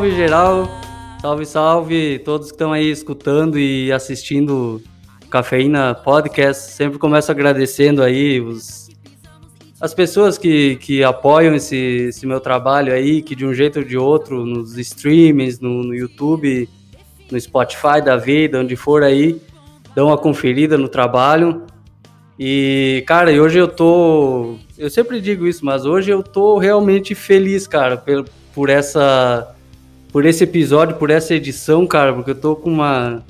[0.00, 0.68] Salve, geral.
[1.20, 4.80] Salve, salve todos que estão aí escutando e assistindo
[5.28, 6.72] Cafeína Podcast.
[6.72, 8.88] Sempre começo agradecendo aí os,
[9.78, 13.84] as pessoas que, que apoiam esse, esse meu trabalho aí, que de um jeito ou
[13.84, 16.66] de outro, nos streams, no, no YouTube,
[17.30, 19.38] no Spotify da vida, onde for aí,
[19.94, 21.66] dão uma conferida no trabalho.
[22.38, 24.56] E, cara, hoje eu tô.
[24.78, 29.54] Eu sempre digo isso, mas hoje eu tô realmente feliz, cara, por, por essa
[30.12, 33.22] por esse episódio, por essa edição, cara, porque eu tô com uma,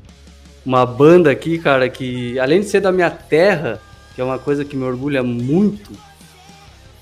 [0.65, 3.81] uma banda aqui, cara, que além de ser da minha terra,
[4.15, 5.91] que é uma coisa que me orgulha muito,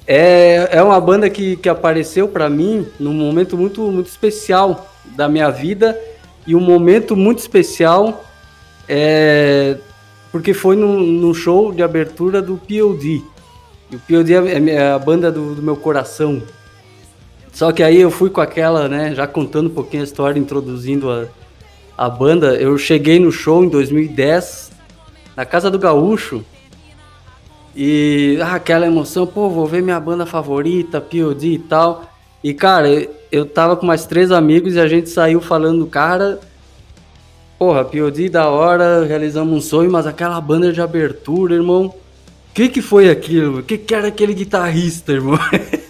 [0.07, 5.29] é, é uma banda que, que apareceu para mim num momento muito, muito especial da
[5.29, 5.99] minha vida
[6.47, 8.25] e um momento muito especial
[8.89, 9.77] é,
[10.33, 13.23] porque foi no, no show de abertura do POD.
[13.91, 16.43] E o POD é, é a banda do, do meu coração,
[17.53, 21.11] só que aí eu fui com aquela, né, já contando um pouquinho a história, introduzindo
[21.11, 21.27] a,
[21.97, 22.55] a banda.
[22.55, 24.71] Eu cheguei no show em 2010,
[25.37, 26.45] na Casa do Gaúcho,
[27.81, 32.11] e ah, aquela emoção, pô, vou ver minha banda favorita, POD e tal.
[32.43, 36.41] E cara, eu tava com mais três amigos e a gente saiu falando, cara,
[37.57, 41.95] porra, POD da hora, realizamos um sonho, mas aquela banda de abertura, irmão, o
[42.53, 43.61] que que foi aquilo?
[43.61, 45.39] O que que era aquele guitarrista, irmão?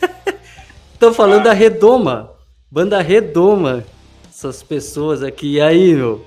[0.98, 1.44] Tô falando ah.
[1.44, 2.32] da Redoma.
[2.69, 3.84] Banda Redoma.
[4.28, 5.54] Essas pessoas aqui.
[5.54, 6.26] E aí, meu?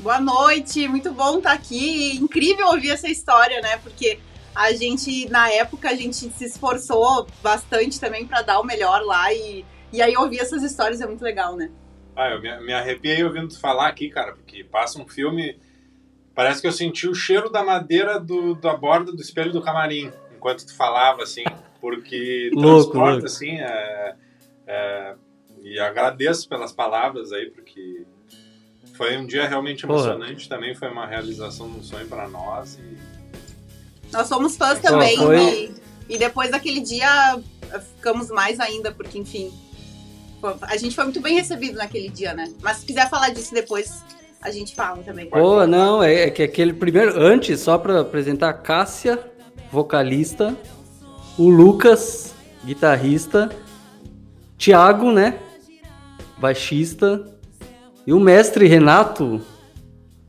[0.00, 2.16] Boa noite, muito bom estar tá aqui.
[2.16, 3.76] Incrível ouvir essa história, né?
[3.78, 4.18] Porque
[4.52, 9.32] a gente, na época, a gente se esforçou bastante também para dar o melhor lá.
[9.32, 11.70] E, e aí ouvir essas histórias é muito legal, né?
[12.16, 15.56] Ah, eu me, me arrepiei ouvindo tu falar aqui, cara, porque passa um filme.
[16.34, 20.10] Parece que eu senti o cheiro da madeira do, da borda do espelho do camarim
[20.34, 21.44] enquanto tu falava, assim
[21.80, 23.26] porque louco, transporta, louco.
[23.26, 24.14] assim, é,
[24.66, 25.14] é,
[25.62, 28.04] e agradeço pelas palavras aí, porque
[28.94, 30.60] foi um dia realmente emocionante Porra.
[30.60, 32.78] também, foi uma realização de um sonho para nós.
[32.78, 32.98] E...
[34.12, 35.40] Nós somos fãs também, foi...
[36.08, 37.40] e, e depois daquele dia
[37.94, 39.52] ficamos mais ainda, porque enfim,
[40.62, 42.52] a gente foi muito bem recebido naquele dia, né?
[42.62, 44.02] Mas se quiser falar disso depois,
[44.40, 45.28] a gente fala também.
[45.28, 49.18] Pô, não, é, é que aquele primeiro, antes, só para apresentar a Cássia,
[49.70, 50.56] vocalista,
[51.38, 52.34] o Lucas,
[52.64, 53.48] guitarrista,
[54.58, 55.38] Thiago, né?
[56.36, 57.24] Baixista,
[58.06, 59.40] e o mestre Renato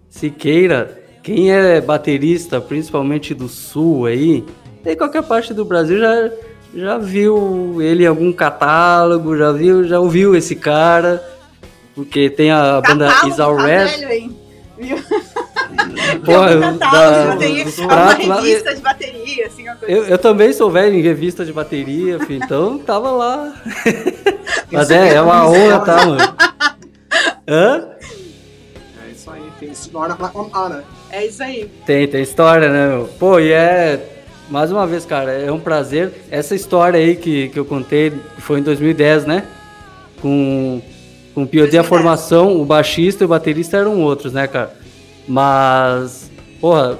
[0.10, 4.46] Siqueira, quem é baterista, principalmente do sul aí,
[4.86, 6.32] em qualquer parte do Brasil já,
[6.74, 11.24] já viu ele em algum catálogo, já viu, já ouviu esse cara,
[11.96, 13.86] porque tem a banda catálogo, Is All tá Red.
[13.86, 14.38] Velho, hein?
[14.78, 14.98] Viu?
[16.26, 17.36] Pô, eu, da,
[18.24, 18.82] uma revista de
[19.30, 22.78] bateria, assim, uma coisa eu, eu também sou velho em revista de bateria, filho, então
[22.80, 23.54] tava lá.
[24.72, 26.36] Mas é, é uma honra, tá, mano?
[27.48, 27.90] Hã?
[29.06, 30.84] É isso aí, tem história pra contar, né?
[31.12, 31.70] É isso aí.
[31.86, 33.08] Tem, tem história, né, meu?
[33.20, 34.16] Pô, e é.
[34.50, 36.12] Mais uma vez, cara, é um prazer.
[36.32, 39.46] Essa história aí que, que eu contei, foi em 2010, né?
[40.20, 40.82] Com,
[41.36, 44.74] com o POD a formação, o baixista e o baterista eram outros, né, cara?
[45.28, 46.98] Mas, porra,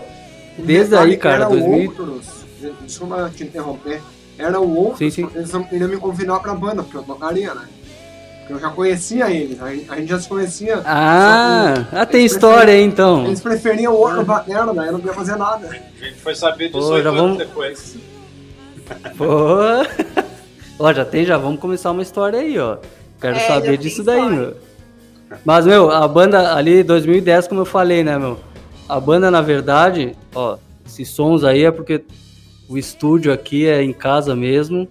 [0.64, 1.90] desde aí, cara, 2000...
[1.90, 2.26] Outros,
[2.82, 4.02] desculpa te interromper,
[4.38, 5.30] era o outro, sim, sim.
[5.36, 7.68] eles iriam me convidar pra banda, porque eu tocaria, né?
[8.40, 10.82] Porque eu já conhecia eles, a gente, já se conhecia.
[10.86, 13.26] Ah, ah tem história aí então.
[13.28, 14.88] Eles preferiam o outro batera, né?
[14.88, 15.68] Eu não podia fazer nada.
[15.68, 17.38] A gente foi saber disso Pô, já vamos...
[17.38, 17.96] depois.
[19.18, 19.58] Pô,
[20.80, 22.78] ó, já tem, já vamos começar uma história aí, ó.
[23.22, 24.56] Quero é, saber disso daí, meu.
[25.46, 28.40] Mas, meu, a banda ali, 2010, como eu falei, né, meu?
[28.90, 32.04] A banda, na verdade, ó, esses sons aí é porque
[32.68, 34.90] o estúdio aqui é em casa mesmo.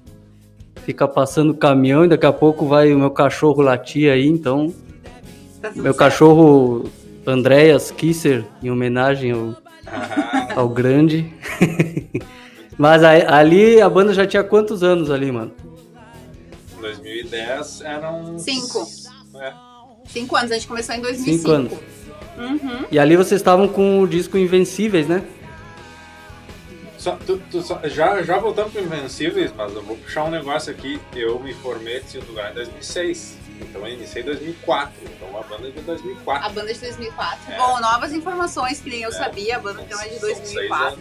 [0.85, 4.73] Fica passando caminhão e daqui a pouco vai o meu cachorro latir aí, então.
[5.61, 5.97] Tá meu certo.
[5.97, 6.89] cachorro
[7.27, 9.57] Andreas Kisser, em homenagem ao,
[10.55, 11.35] ao grande.
[12.79, 15.53] Mas aí, ali a banda já tinha quantos anos ali, mano?
[16.81, 18.39] 2010 eram.
[18.39, 18.87] Cinco.
[19.35, 19.53] É.
[20.07, 21.39] Cinco anos, a gente começou em 2005.
[21.39, 21.98] Cinco anos.
[22.39, 22.87] Uhum.
[22.91, 25.25] E ali vocês estavam com o disco Invencíveis, né?
[26.97, 30.73] Só, tu, tu, só, já, já voltando para Invencíveis, mas eu vou puxar um negócio
[30.73, 31.01] aqui.
[31.15, 33.37] Eu me formei em lugar em 2006.
[33.61, 34.93] Então eu iniciei em 2004.
[35.03, 36.47] Então a banda é de 2004.
[36.47, 37.53] A banda é de 2004.
[37.53, 37.57] É.
[37.57, 39.13] Bom, novas informações que nem eu é.
[39.13, 39.57] sabia.
[39.57, 41.01] A banda então é de 2004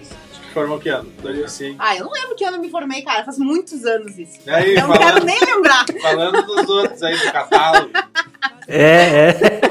[0.57, 1.11] formou que ano?
[1.21, 1.75] 2005.
[1.77, 3.23] Ah, eu não lembro que ano eu me formei, cara.
[3.23, 4.39] Faz muitos anos isso.
[4.47, 5.85] Aí, eu falando, não quero nem lembrar.
[6.01, 7.91] Falando dos outros aí do catálogo.
[8.67, 9.66] É, é.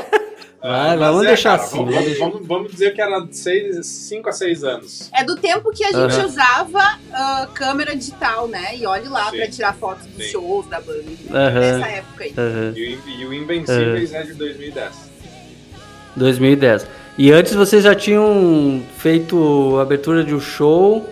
[0.66, 1.76] Vai, vamos é, deixar cara, assim.
[1.76, 5.10] Vamos, vamos, vamos, vamos, dizer que era 5 a 6 anos.
[5.14, 6.26] É do tempo que a gente uhum.
[6.26, 8.76] usava uh, câmera digital, né?
[8.76, 10.32] E olhe lá pra tirar fotos dos Sim.
[10.32, 11.04] shows da banda.
[11.04, 11.60] Uhum.
[11.60, 12.34] Nessa época aí.
[12.36, 12.72] Uhum.
[12.74, 14.92] E, e, o Invencíveis é de 2010.
[16.16, 16.86] 2010.
[17.16, 21.08] E antes vocês já tinham feito abertura de um show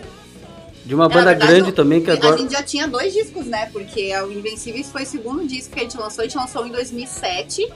[0.83, 2.35] de uma banda verdade, grande também que agora.
[2.35, 3.69] A gente já tinha dois discos, né?
[3.71, 6.23] Porque o Invencíveis foi o segundo disco que a gente lançou.
[6.23, 7.71] A gente lançou em 2007.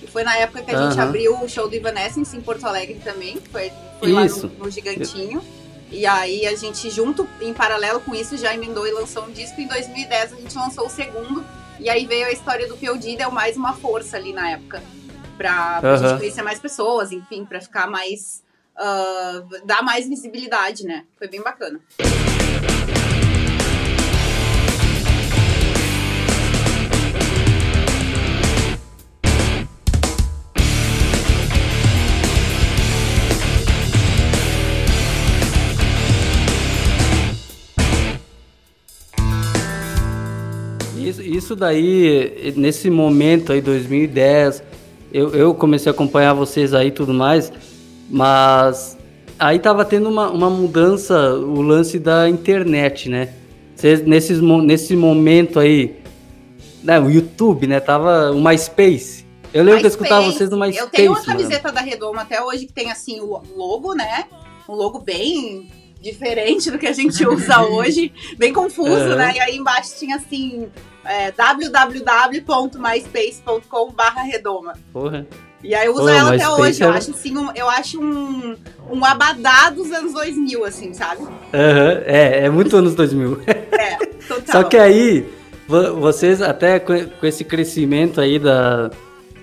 [0.00, 2.98] Que foi na época que a gente abriu o show do Evanescence em Porto Alegre
[3.04, 3.38] também.
[3.52, 5.42] Foi, foi lá no, no Gigantinho.
[5.90, 9.60] E aí a gente, junto, em paralelo com isso, já emendou e lançou um disco.
[9.60, 11.44] Em 2010 a gente lançou o segundo.
[11.78, 14.82] E aí veio a história do POD, deu mais uma força ali na época.
[15.36, 15.98] Pra, pra uhum.
[15.98, 18.42] gente conhecer mais pessoas, enfim, pra ficar mais.
[18.78, 21.04] Uh, dar mais visibilidade, né?
[21.18, 21.80] Foi bem bacana.
[41.08, 44.62] Isso, isso daí, nesse momento aí, 2010,
[45.12, 47.52] eu, eu comecei a acompanhar vocês aí e tudo mais,
[48.08, 48.96] mas
[49.38, 53.32] aí tava tendo uma, uma mudança, o lance da internet, né?
[53.74, 55.96] Vocês, nesses, nesse momento aí,
[56.82, 57.80] né, o YouTube, né?
[57.80, 59.26] Tava o MySpace.
[59.52, 59.80] Eu lembro MySpace.
[59.80, 60.86] que eu escutava vocês no MySpace.
[60.86, 61.74] Eu tenho uma camiseta mano.
[61.74, 64.26] da Redoma até hoje que tem assim o logo, né?
[64.68, 65.70] Um logo bem
[66.00, 69.16] diferente do que a gente usa hoje, bem confuso, uhum.
[69.16, 69.32] né?
[69.34, 70.68] E aí embaixo tinha assim
[71.04, 74.74] é, www.myspace.com barra redoma.
[74.92, 75.26] Porra.
[75.62, 76.82] E aí eu uso Pô, ela até hoje.
[76.82, 78.56] Eu acho assim, um, eu acho um,
[78.90, 81.20] um abadá dos anos 2000, assim, sabe?
[81.22, 81.28] Uhum.
[81.52, 83.42] É, é muito anos 2000.
[83.46, 84.42] É, total.
[84.46, 85.26] Só que aí,
[85.68, 88.90] vocês até com esse crescimento aí da...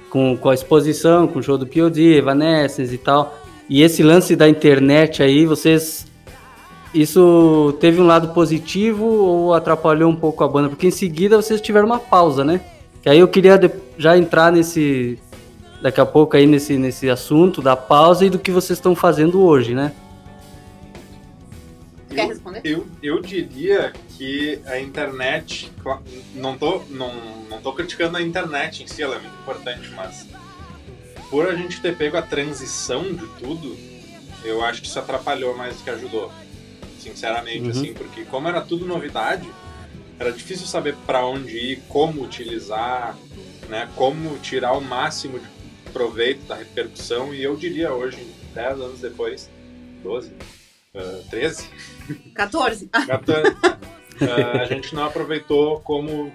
[0.09, 3.38] Com, com a exposição, com o show do POD, Evanescence e tal,
[3.69, 6.06] e esse lance da internet aí, vocês
[7.01, 10.69] isso teve um lado positivo ou atrapalhou um pouco a banda?
[10.69, 12.61] Porque em seguida vocês tiveram uma pausa, né?
[13.01, 13.59] Que aí eu queria
[13.97, 15.19] já entrar nesse
[15.81, 19.41] daqui a pouco aí nesse, nesse assunto da pausa e do que vocês estão fazendo
[19.41, 19.94] hoje, né?
[22.09, 22.61] Quer responder?
[22.63, 25.71] Eu, eu diria que a internet,
[26.33, 27.13] não tô, não,
[27.49, 30.25] não tô criticando a internet em si, ela é muito importante, mas
[31.30, 33.77] por a gente ter pego a transição de tudo,
[34.44, 36.31] eu acho que isso atrapalhou mais do que ajudou
[36.99, 37.69] sinceramente, uhum.
[37.69, 39.49] assim, porque como era tudo novidade,
[40.19, 43.16] era difícil saber para onde ir, como utilizar,
[43.69, 45.47] né, como tirar o máximo de
[45.92, 48.18] proveito da repercussão, e eu diria hoje,
[48.54, 49.49] 10 anos depois,
[50.04, 50.30] 12,
[50.94, 51.69] uh, 13?
[52.33, 52.87] 14.
[52.87, 53.49] 14.
[53.49, 56.31] uh, a gente não aproveitou como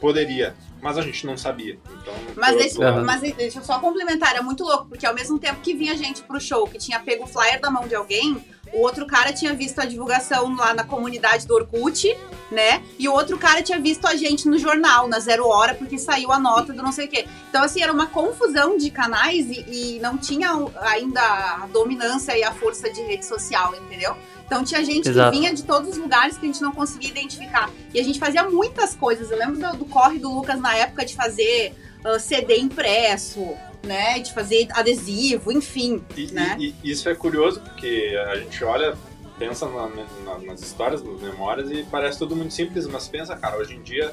[0.00, 1.78] poderia, mas a gente não sabia.
[2.02, 5.60] Então, mas, deixa, mas deixa eu só complementar, era muito louco, porque ao mesmo tempo
[5.60, 8.44] que vinha gente pro show que tinha pego o flyer da mão de alguém,
[8.74, 12.16] o outro cara tinha visto a divulgação lá na comunidade do Orkut,
[12.50, 12.82] né?
[12.98, 16.32] E o outro cara tinha visto a gente no jornal, na Zero Hora, porque saiu
[16.32, 17.26] a nota do não sei o quê.
[17.48, 20.50] Então, assim, era uma confusão de canais e, e não tinha
[20.80, 24.16] ainda a dominância e a força de rede social, entendeu?
[24.46, 25.30] Então tinha gente Exato.
[25.30, 27.70] que vinha de todos os lugares que a gente não conseguia identificar.
[27.92, 29.30] E a gente fazia muitas coisas.
[29.30, 33.54] Eu lembro do, do corre do Lucas na época de fazer uh, CD impresso,
[33.84, 34.18] né?
[34.18, 36.02] De fazer adesivo, enfim.
[36.16, 36.56] E, né?
[36.58, 38.94] e, e isso é curioso porque a gente olha,
[39.38, 39.88] pensa na,
[40.24, 43.82] na, nas histórias, nas memórias e parece tudo muito simples, mas pensa, cara, hoje em
[43.82, 44.12] dia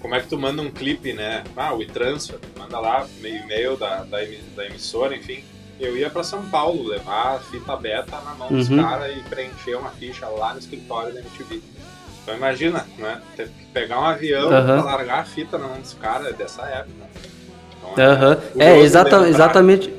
[0.00, 1.42] como é que tu manda um clipe, né?
[1.56, 4.18] Ah, o e-transfer, manda lá, e-mail da, da,
[4.54, 5.42] da, emissora, enfim.
[5.80, 8.56] Eu ia para São Paulo levar a fita beta na mão uhum.
[8.56, 11.60] dos caras e preencher uma ficha lá no escritório da MTV.
[12.22, 13.20] Então imagina, né?
[13.36, 14.64] Ter que pegar um avião uhum.
[14.64, 17.06] pra largar a fita na mão dos caras dessa época.
[17.96, 18.60] Uhum.
[18.60, 19.92] É, exata, exatamente.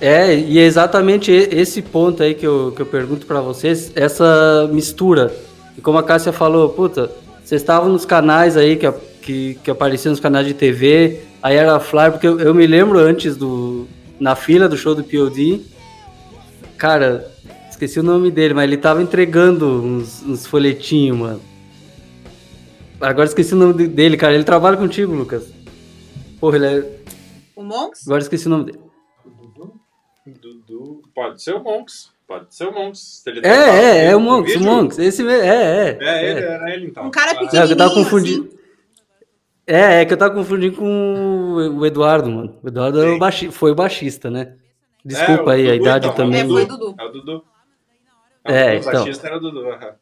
[0.00, 4.68] É, e é exatamente esse ponto aí que eu, que eu pergunto para vocês, essa
[4.72, 5.34] mistura.
[5.78, 7.10] E como a Cássia falou, puta,
[7.42, 11.78] vocês estavam nos canais aí que, que, que apareciam nos canais de TV, aí era
[11.80, 13.86] flyer, porque eu, eu me lembro antes do.
[14.20, 15.60] Na fila do show do POD,
[16.78, 17.26] cara,
[17.68, 21.40] esqueci o nome dele, mas ele tava entregando uns, uns folhetinhos, mano.
[23.00, 24.34] Agora esqueci o nome dele, cara.
[24.34, 25.53] Ele trabalha contigo, Lucas.
[26.40, 27.00] Porra, ele é.
[27.56, 28.06] O Monks?
[28.06, 28.84] Agora esqueci o nome dele.
[30.26, 31.02] Dudu.
[31.14, 32.12] Pode ser o Monks.
[32.26, 33.26] Pode ser o Monks.
[33.26, 34.98] Ele é, é, é o Monks, o Monks.
[34.98, 35.42] Esse mesmo.
[35.42, 35.98] É, é.
[36.00, 37.06] É, ele, era ele então.
[37.06, 37.62] Um cara pequenininho.
[37.62, 38.46] É, que eu tava confundindo.
[38.46, 38.58] Assim.
[39.66, 42.58] É, é que eu tava confundindo com o Eduardo, mano.
[42.62, 43.50] O Eduardo é o baixi...
[43.50, 44.56] foi o baixista, né?
[45.04, 46.40] Desculpa é, aí, Dudu, a idade então, também.
[46.40, 46.94] É, foi o Dudu.
[46.98, 47.44] É o Dudu.
[48.44, 48.92] É, o então.
[48.92, 49.92] baixista era o Dudu, uhum.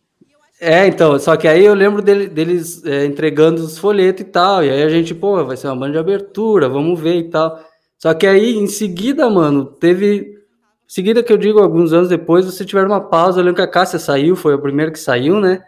[0.64, 4.62] É, então, só que aí eu lembro dele, deles é, entregando os folhetos e tal,
[4.62, 7.58] e aí a gente, pô, vai ser uma banda de abertura, vamos ver e tal.
[7.98, 10.38] Só que aí, em seguida, mano, teve.
[10.86, 13.40] Em seguida que eu digo, alguns anos depois, você tiver uma pausa.
[13.40, 15.64] Eu lembro que a Cássia saiu, foi a primeira que saiu, né?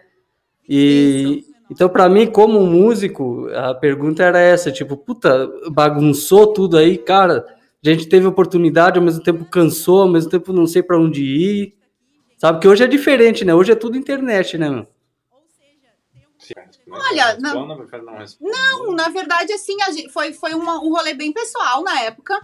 [0.68, 1.40] E.
[1.40, 1.54] Isso.
[1.70, 7.44] Então, para mim, como músico, a pergunta era essa, tipo, puta, bagunçou tudo aí, cara.
[7.84, 11.22] A gente teve oportunidade, ao mesmo tempo cansou, ao mesmo tempo não sei para onde
[11.24, 11.74] ir.
[12.44, 13.54] Sabe que hoje é diferente, né?
[13.54, 14.86] Hoje é tudo internet, né, meu?
[16.90, 17.66] Olha, não,
[18.38, 22.38] não, na verdade, assim, gente, foi, foi uma, um rolê bem pessoal na época,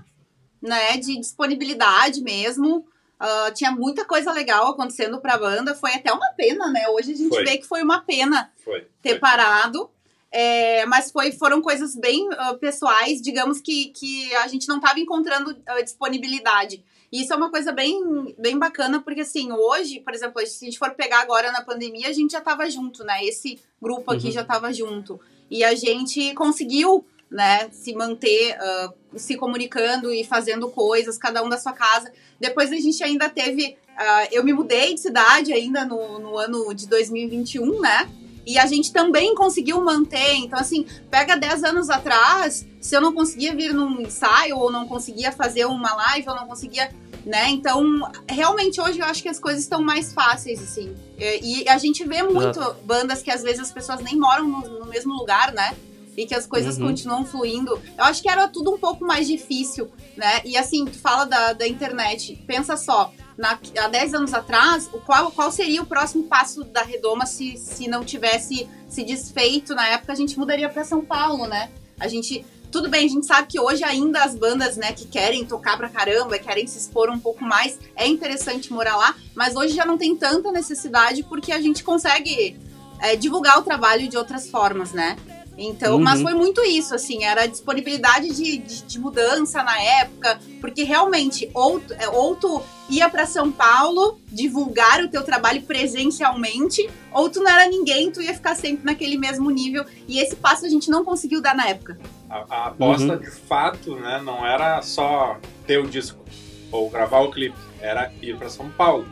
[0.62, 0.96] né?
[0.96, 2.78] De disponibilidade mesmo.
[3.20, 5.74] Uh, tinha muita coisa legal acontecendo pra banda.
[5.74, 6.88] Foi até uma pena, né?
[6.88, 7.44] Hoje a gente foi.
[7.44, 9.18] vê que foi uma pena foi, ter foi.
[9.18, 9.90] parado.
[10.32, 14.98] É, mas foi, foram coisas bem uh, pessoais, digamos que, que a gente não estava
[14.98, 16.82] encontrando uh, disponibilidade.
[17.12, 20.66] E isso é uma coisa bem, bem bacana, porque assim, hoje, por exemplo, se a
[20.66, 23.24] gente for pegar agora na pandemia, a gente já estava junto, né?
[23.24, 24.32] Esse grupo aqui uhum.
[24.32, 25.20] já estava junto.
[25.50, 31.48] E a gente conseguiu, né, se manter, uh, se comunicando e fazendo coisas, cada um
[31.48, 32.12] da sua casa.
[32.38, 33.76] Depois a gente ainda teve.
[33.90, 38.08] Uh, eu me mudei de cidade ainda no, no ano de 2021, né?
[38.46, 40.34] E a gente também conseguiu manter.
[40.36, 44.86] Então, assim, pega 10 anos atrás, se eu não conseguia vir num ensaio, ou não
[44.86, 46.90] conseguia fazer uma live, ou não conseguia.
[47.24, 47.50] Né?
[47.50, 47.84] Então,
[48.26, 50.94] realmente hoje eu acho que as coisas estão mais fáceis, assim.
[51.18, 54.86] E, a gente vê muito bandas que às vezes as pessoas nem moram no, no
[54.86, 55.76] mesmo lugar, né?
[56.16, 56.88] E que as coisas uhum.
[56.88, 57.80] continuam fluindo.
[57.96, 60.40] Eu acho que era tudo um pouco mais difícil, né?
[60.44, 62.42] E assim, tu fala da, da internet.
[62.46, 66.82] Pensa só, na, há 10 anos atrás, o qual, qual seria o próximo passo da
[66.82, 71.46] Redoma se, se não tivesse se desfeito na época, a gente mudaria para São Paulo,
[71.46, 71.70] né?
[71.98, 72.44] A gente.
[72.70, 75.88] Tudo bem, a gente sabe que hoje ainda as bandas, né, que querem tocar pra
[75.88, 79.98] caramba, querem se expor um pouco mais, é interessante morar lá, mas hoje já não
[79.98, 82.56] tem tanta necessidade porque a gente consegue
[83.00, 85.16] é, divulgar o trabalho de outras formas, né?
[85.62, 86.02] Então, uhum.
[86.02, 90.84] mas foi muito isso, assim, era a disponibilidade de, de, de mudança na época, porque
[90.84, 97.28] realmente, ou, é, ou tu ia para São Paulo divulgar o teu trabalho presencialmente, ou
[97.28, 100.68] tu não era ninguém, tu ia ficar sempre naquele mesmo nível, e esse passo a
[100.70, 101.98] gente não conseguiu dar na época.
[102.30, 103.18] A, a aposta, uhum.
[103.18, 106.24] de fato, né, não era só ter o disco,
[106.72, 109.06] ou gravar o clipe, era ir para São Paulo.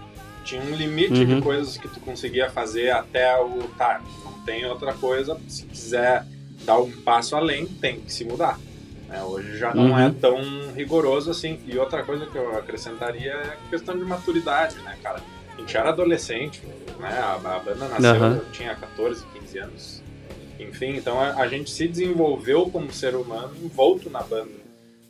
[0.45, 1.27] Tinha um limite uhum.
[1.27, 3.69] de coisas que tu conseguia fazer até o...
[3.77, 6.25] Tá, não tem outra coisa, se quiser
[6.65, 8.59] dar um passo além, tem que se mudar.
[9.09, 9.23] Né?
[9.23, 10.09] Hoje já não é uhum.
[10.09, 11.59] é tão rigoroso assim.
[11.67, 15.23] E outra coisa que eu acrescentaria é a questão de maturidade, né, cara?
[15.57, 16.63] A gente era adolescente,
[17.01, 17.09] né?
[17.09, 18.37] A, a banda nasceu, uhum.
[18.37, 20.03] eu tinha 14, 15 anos.
[20.59, 24.51] Enfim, então a, a, gente se desenvolveu como ser humano envolto na banda,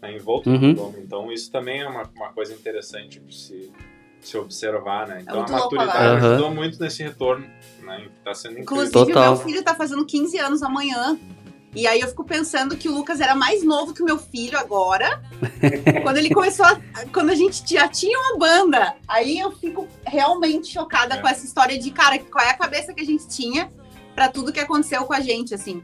[0.01, 0.15] né?
[0.15, 0.59] envolto uhum.
[0.59, 0.99] no nome.
[1.01, 3.73] Então isso também é uma, uma coisa interessante de se,
[4.21, 5.21] se observar, né?
[5.23, 7.47] Então é a maturidade ajudou muito nesse retorno,
[7.83, 8.09] né?
[8.23, 8.85] Tá sendo incrível.
[8.85, 9.35] Inclusive, Total.
[9.35, 11.19] meu filho tá fazendo 15 anos amanhã.
[11.75, 14.59] E aí eu fico pensando que o Lucas era mais novo que o meu filho
[14.59, 15.23] agora.
[16.03, 16.81] quando ele começou a,
[17.13, 18.95] Quando a gente já tinha uma banda.
[19.07, 21.19] Aí eu fico realmente chocada é.
[21.19, 23.71] com essa história de, cara, qual é a cabeça que a gente tinha
[24.15, 25.83] para tudo que aconteceu com a gente, assim.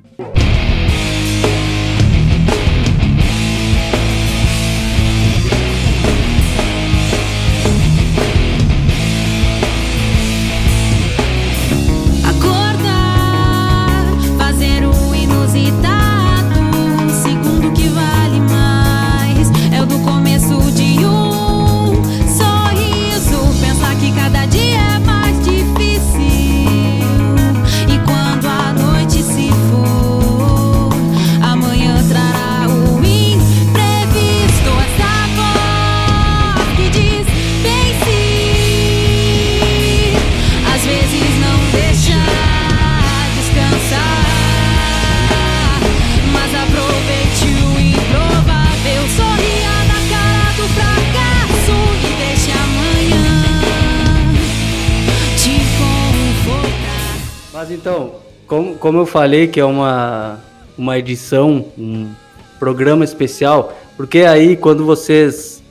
[57.71, 58.17] Então,
[58.47, 60.39] como, como eu falei que é uma,
[60.77, 62.11] uma edição, um
[62.59, 65.63] programa especial, porque aí quando vocês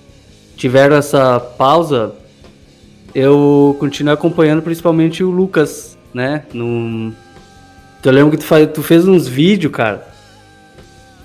[0.55, 2.13] tiveram essa pausa,
[3.13, 6.45] eu continuei acompanhando principalmente o Lucas, né?
[6.53, 7.13] No...
[8.03, 10.07] Eu lembro que tu, faz, tu fez uns vídeos, cara.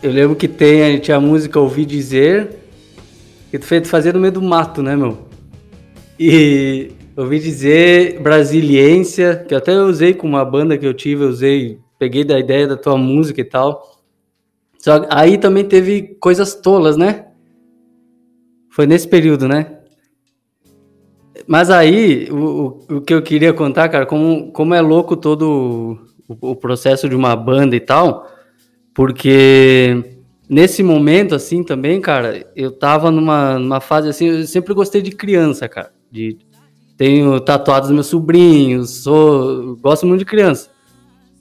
[0.00, 2.50] Eu lembro que tem, tinha a música Ouvi Dizer,
[3.50, 5.26] que tu fez fazer no meio do mato, né, meu?
[6.18, 11.28] E ouvi dizer Brasiliência, que até eu usei com uma banda que eu tive, eu
[11.28, 13.98] usei, peguei da ideia da tua música e tal.
[14.78, 17.26] Só aí também teve coisas tolas, né?
[18.70, 19.78] Foi nesse período, né?
[21.46, 25.98] Mas aí, o, o que eu queria contar, cara, como, como é louco todo
[26.28, 28.30] o, o processo de uma banda e tal,
[28.94, 35.02] porque nesse momento, assim, também, cara, eu tava numa, numa fase assim, eu sempre gostei
[35.02, 35.92] de criança, cara.
[36.10, 36.38] De,
[36.98, 40.68] tenho tatuados meus sobrinhos, sou, gosto muito de criança.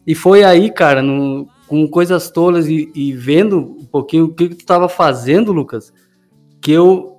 [0.05, 4.49] E foi aí, cara, no, com coisas tolas e, e, vendo um pouquinho o que,
[4.49, 5.91] que tu tava fazendo, Lucas,
[6.61, 7.15] que eu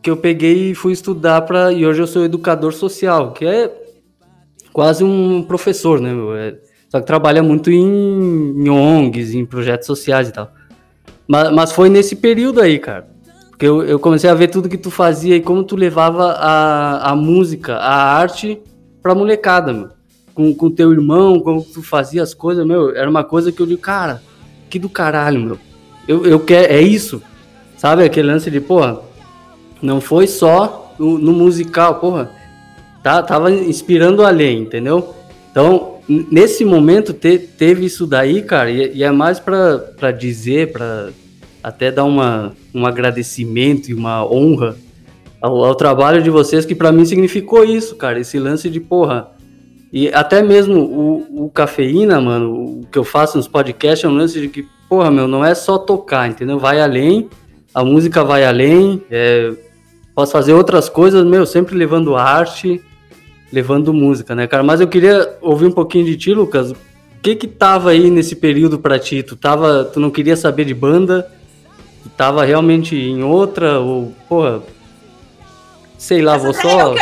[0.00, 3.70] que eu peguei e fui estudar para e hoje eu sou educador social, que é
[4.72, 6.10] quase um professor, né?
[6.38, 6.56] É,
[6.88, 10.50] só que trabalha muito em, em ONGs, em projetos sociais e tal.
[11.26, 13.08] Mas, mas foi nesse período aí, cara.
[13.58, 17.10] Porque eu, eu, comecei a ver tudo que tu fazia e como tu levava a,
[17.10, 18.56] a música, a arte
[19.02, 19.88] pra molecada, meu.
[20.32, 22.94] Com, com teu irmão, como tu fazia as coisas, meu.
[22.94, 24.22] Era uma coisa que eu digo, cara,
[24.70, 25.58] que do caralho, meu.
[26.06, 27.20] Eu, eu quero, é isso.
[27.76, 29.00] Sabe aquele lance de, porra,
[29.82, 32.30] não foi só no, no musical, porra.
[33.02, 35.16] Tá, tava inspirando além, entendeu?
[35.50, 41.08] Então, nesse momento te, teve isso daí, cara, e, e é mais para dizer, para
[41.62, 44.76] até dar uma, um agradecimento e uma honra
[45.40, 49.30] ao, ao trabalho de vocês, que para mim significou isso, cara, esse lance de porra.
[49.92, 54.16] E até mesmo o, o cafeína, mano, o que eu faço nos podcasts é um
[54.16, 56.58] lance de que, porra, meu, não é só tocar, entendeu?
[56.58, 57.28] Vai além,
[57.74, 59.52] a música vai além, é,
[60.14, 62.82] posso fazer outras coisas, meu, sempre levando arte,
[63.52, 64.62] levando música, né, cara?
[64.62, 66.72] Mas eu queria ouvir um pouquinho de ti, Lucas.
[66.72, 66.76] O
[67.22, 69.22] que que tava aí nesse período pra ti?
[69.22, 71.26] Tu, tava, tu não queria saber de banda?
[72.18, 73.78] Tava realmente em outra?
[73.78, 74.60] Ou, porra,
[75.96, 76.94] sei lá, essa vou só,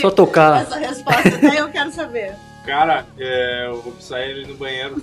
[0.00, 0.62] só tocar.
[0.62, 2.36] Essa resposta até eu quero saber.
[2.64, 5.02] Cara, é, eu vou precisar ir no banheiro.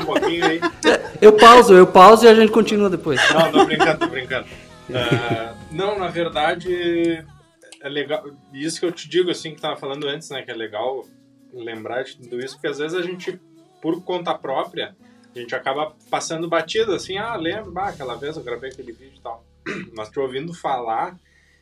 [0.00, 0.60] um pouquinho aí.
[1.22, 3.20] Eu pauso, eu pauso e a gente continua depois.
[3.32, 4.46] Não, tô brincando, tô brincando.
[4.90, 7.24] Uh, não, na verdade,
[7.80, 8.24] é legal.
[8.52, 10.42] Isso que eu te digo, assim, que tava falando antes, né?
[10.42, 11.04] Que é legal
[11.52, 13.38] lembrar de tudo isso, porque às vezes a gente,
[13.80, 14.96] por conta própria,
[15.34, 19.16] a gente acaba passando batido, assim, ah, lembro, bah, aquela vez eu gravei aquele vídeo
[19.16, 19.44] e tal.
[19.96, 21.18] Mas te ouvindo falar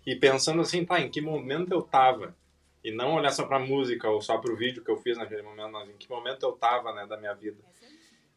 [0.07, 2.37] e pensando assim, tá, em que momento eu tava?
[2.85, 5.71] E não olhar só pra música ou só pro vídeo que eu fiz naquele momento,
[5.71, 7.59] mas em que momento eu tava, né, da minha vida.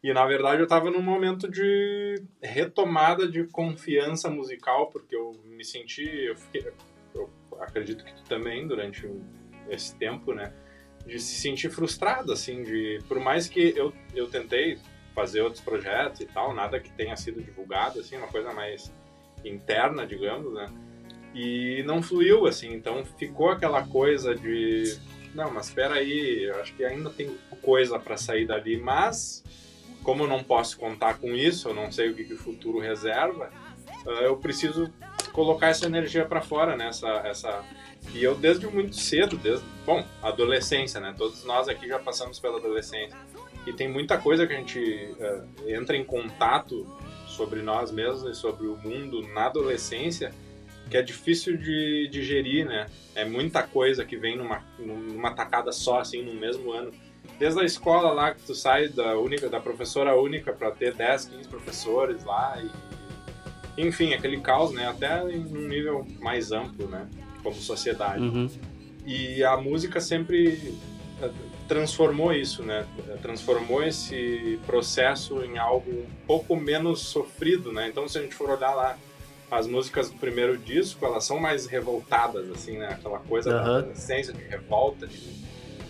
[0.00, 5.64] E na verdade eu tava num momento de retomada de confiança musical, porque eu me
[5.64, 6.72] senti, eu fiquei,
[7.58, 9.10] acredito que tu também, durante
[9.68, 10.52] esse tempo, né?
[11.04, 13.00] De se sentir frustrado, assim, de...
[13.08, 14.78] Por mais que eu, eu tentei
[15.16, 18.92] fazer outros projetos e tal, nada que tenha sido divulgado, assim, uma coisa mais
[19.42, 20.66] interna, digamos, né?
[21.34, 24.98] E não fluiu, assim, então ficou aquela coisa de...
[25.34, 29.42] Não, mas espera aí, acho que ainda tem coisa para sair dali, mas
[30.02, 32.78] como eu não posso contar com isso, eu não sei o que, que o futuro
[32.78, 33.50] reserva,
[34.06, 34.92] eu preciso
[35.32, 36.88] colocar essa energia para fora, né?
[36.88, 37.64] Essa, essa...
[38.14, 41.14] E eu desde muito cedo, desde, bom, adolescência, né?
[41.16, 43.16] Todos nós aqui já passamos pela adolescência.
[43.66, 46.86] E tem muita coisa que a gente uh, entra em contato
[47.26, 50.32] sobre nós mesmos e sobre o mundo na adolescência
[50.88, 52.86] que é difícil de digerir, né?
[53.14, 56.92] É muita coisa que vem numa, numa tacada só, assim, no mesmo ano.
[57.38, 61.26] Desde a escola lá que tu sai da única da professora única para ter 10,
[61.26, 62.85] 15 professores lá e
[63.76, 64.88] enfim, aquele caos, né?
[64.88, 67.06] Até em um nível mais amplo, né?
[67.42, 68.22] Como sociedade.
[68.22, 68.48] Uhum.
[69.04, 70.74] E a música sempre
[71.22, 71.30] eh,
[71.68, 72.86] transformou isso, né?
[73.22, 77.88] Transformou esse processo em algo um pouco menos sofrido, né?
[77.88, 78.96] Então, se a gente for olhar lá
[79.50, 82.88] as músicas do primeiro disco, elas são mais revoltadas, assim, né?
[82.88, 83.56] Aquela coisa uhum.
[83.56, 85.20] da adolescência, de revolta, de,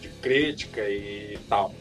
[0.01, 1.73] de crítica e tal.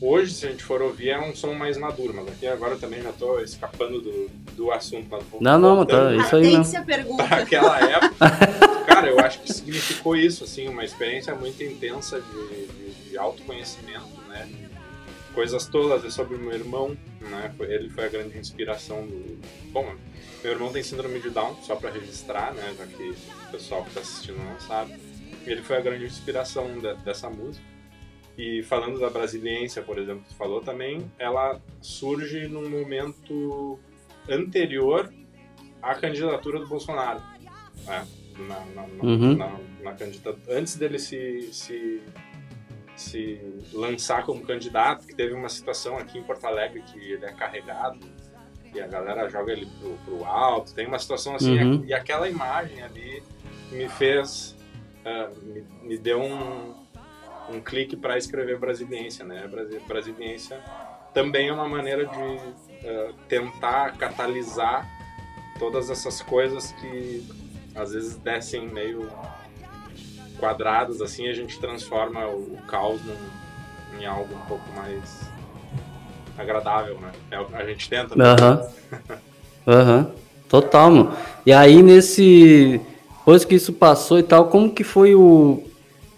[0.00, 2.78] Hoje, se a gente for ouvir, é um som mais maduro, mas aqui agora eu
[2.78, 5.06] também já tô escapando do, do assunto.
[5.10, 6.84] Mas não, não, tá, isso aí não.
[6.84, 7.24] pergunta.
[7.24, 8.30] Para aquela época,
[8.86, 14.20] cara, eu acho que significou isso, assim, uma experiência muito intensa de, de, de autoconhecimento,
[14.28, 14.48] né?
[15.34, 17.54] Coisas todas é sobre o meu irmão, né?
[17.60, 19.38] Ele foi a grande inspiração do...
[19.70, 19.94] Bom,
[20.42, 22.74] meu irmão tem síndrome de Down, só para registrar, né?
[22.76, 24.94] Já que o pessoal que tá assistindo não sabe.
[25.46, 27.75] Ele foi a grande inspiração de, dessa música.
[28.36, 33.78] E falando da brasiliense, por exemplo, que tu falou também, ela surge num momento
[34.28, 35.12] anterior
[35.80, 37.22] à candidatura do Bolsonaro.
[37.86, 38.06] Né?
[38.46, 39.36] Na, na, uhum.
[39.82, 42.02] na candidatura, antes dele se, se,
[42.94, 43.40] se
[43.72, 47.98] lançar como candidato, que teve uma situação aqui em Porto Alegre que ele é carregado
[48.74, 50.74] e a galera joga ele pro, pro alto.
[50.74, 51.84] Tem uma situação assim, uhum.
[51.86, 53.22] e aquela imagem ali
[53.72, 54.54] me fez,
[55.04, 56.85] uh, me, me deu um,
[57.48, 59.48] um clique para escrever Brasiliense, né?
[59.86, 60.54] Brasiliense
[61.12, 64.86] também é uma maneira de uh, tentar catalisar
[65.58, 67.26] todas essas coisas que
[67.74, 69.08] às vezes descem meio
[70.38, 75.30] quadradas assim, a gente transforma o, o caos num, em algo um pouco mais
[76.36, 77.12] agradável, né?
[77.30, 78.14] É o que a gente tenta.
[78.14, 78.68] Aham.
[79.66, 80.12] Aham.
[80.48, 81.16] Total, mano.
[81.44, 82.80] E aí, nesse.
[83.18, 85.64] Depois que isso passou e tal, como que foi o.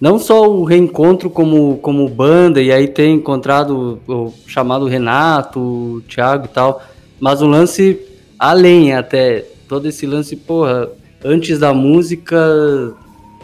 [0.01, 6.01] Não só o reencontro como, como banda, e aí ter encontrado o chamado Renato, o
[6.03, 6.83] Thiago e tal,
[7.19, 7.99] mas o lance
[8.39, 9.45] além até.
[9.69, 10.89] Todo esse lance, porra,
[11.23, 12.39] antes da música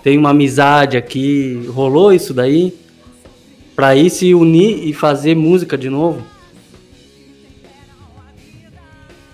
[0.02, 1.66] tem uma amizade aqui.
[1.68, 2.72] Rolou isso daí?
[3.74, 6.22] Pra ir se unir e fazer música de novo?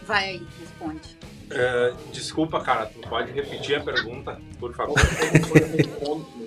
[0.06, 1.16] Vai aí, responde.
[1.50, 4.96] É, desculpa, cara, tu pode repetir a pergunta, por favor?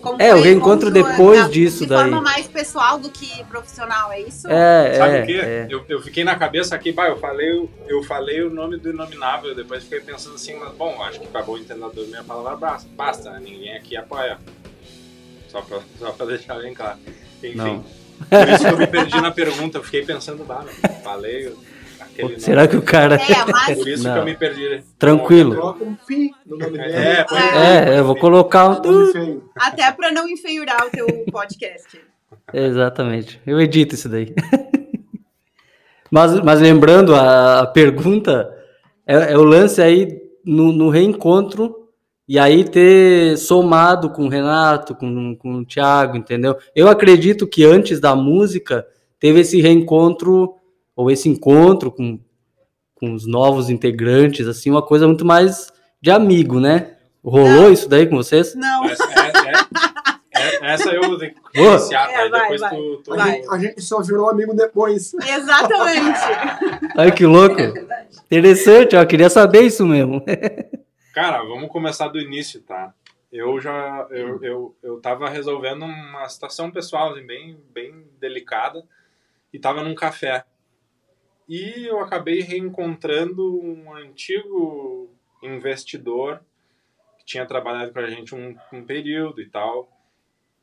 [0.00, 1.98] Como É, o reencontro depois disso de daí.
[2.00, 4.48] forma mais pessoal do que profissional, é isso?
[4.50, 5.32] É, Sabe é, o quê?
[5.42, 5.66] é.
[5.70, 8.90] Eu, eu fiquei na cabeça aqui, bah, eu falei, o- eu falei o nome do
[8.90, 12.88] Inominável, depois fiquei pensando assim, mas bom, acho que pra bom entendedor minha palavra basta,
[12.96, 13.40] basta né?
[13.40, 14.38] Ninguém aqui apoia.
[15.48, 16.98] Só pra, só pra deixar bem claro.
[17.42, 17.84] Enfim, Não.
[18.28, 20.64] por isso que eu me perdi na pergunta, eu fiquei pensando, bah,
[21.04, 21.54] falei
[22.12, 23.16] aquele Será que o cara.
[23.16, 24.12] É, mas Por isso Não.
[24.14, 24.82] que eu me perdi.
[24.98, 25.56] Tranquilo.
[25.56, 26.92] Coloca um pi no nome dele.
[26.92, 29.12] É, põe- É, eu vou colocar um.
[29.12, 29.44] Feio.
[29.56, 32.00] até pra não enfeiurar o teu podcast.
[32.52, 33.40] Exatamente.
[33.46, 34.34] Eu edito isso daí.
[36.10, 38.50] mas, mas lembrando a, a pergunta,
[39.06, 41.88] é, é o lance aí no, no reencontro
[42.28, 46.56] e aí ter somado com o Renato, com, com o Thiago, entendeu?
[46.74, 48.86] Eu acredito que antes da música
[49.18, 50.54] teve esse reencontro
[50.96, 52.18] ou esse encontro com,
[52.94, 56.96] com os novos integrantes, assim, uma coisa muito mais de amigo, né?
[57.24, 58.54] Rolou isso daí com vocês?
[58.54, 59.52] Não, Essa, é- é-
[60.34, 62.70] é- essa eu vou ter que iniciar, É, aí vai, depois vai.
[62.70, 63.30] tu, tu- A Vai.
[63.32, 65.12] gente, a gente só virou amigo depois.
[65.22, 66.18] exatamente.
[66.96, 67.60] Ai, que louco!
[68.26, 70.22] Interessante, ó, queria saber isso mesmo.
[71.14, 72.92] Cara, vamos começar do início, tá?
[73.30, 78.82] Eu já eu, eu, eu tava resolvendo uma situação pessoal assim, bem, bem delicada
[79.52, 80.44] e tava num café.
[81.48, 85.10] E eu acabei reencontrando um antigo
[85.42, 86.40] investidor
[87.18, 89.90] que tinha trabalhado com a gente um, um período e tal.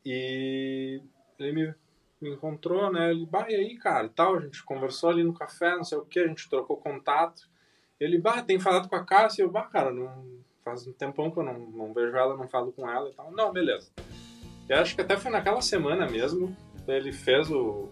[0.06, 1.02] E
[1.38, 1.76] ele me,
[2.22, 3.12] me encontrou, né?
[3.12, 5.98] Ele, bah, e aí, cara, e tal, a gente conversou ali no café, não sei
[5.98, 7.50] o que, a gente trocou contato.
[8.00, 9.44] Ele, bah, tem falado com a Cássia?
[9.44, 12.72] Eu, bah, cara, não, faz um tempão que eu não, não vejo ela, não falo
[12.72, 13.32] com ela e tal.
[13.32, 13.92] Não, beleza.
[14.68, 16.56] Eu acho que até foi naquela semana mesmo,
[16.88, 17.90] ele fez o...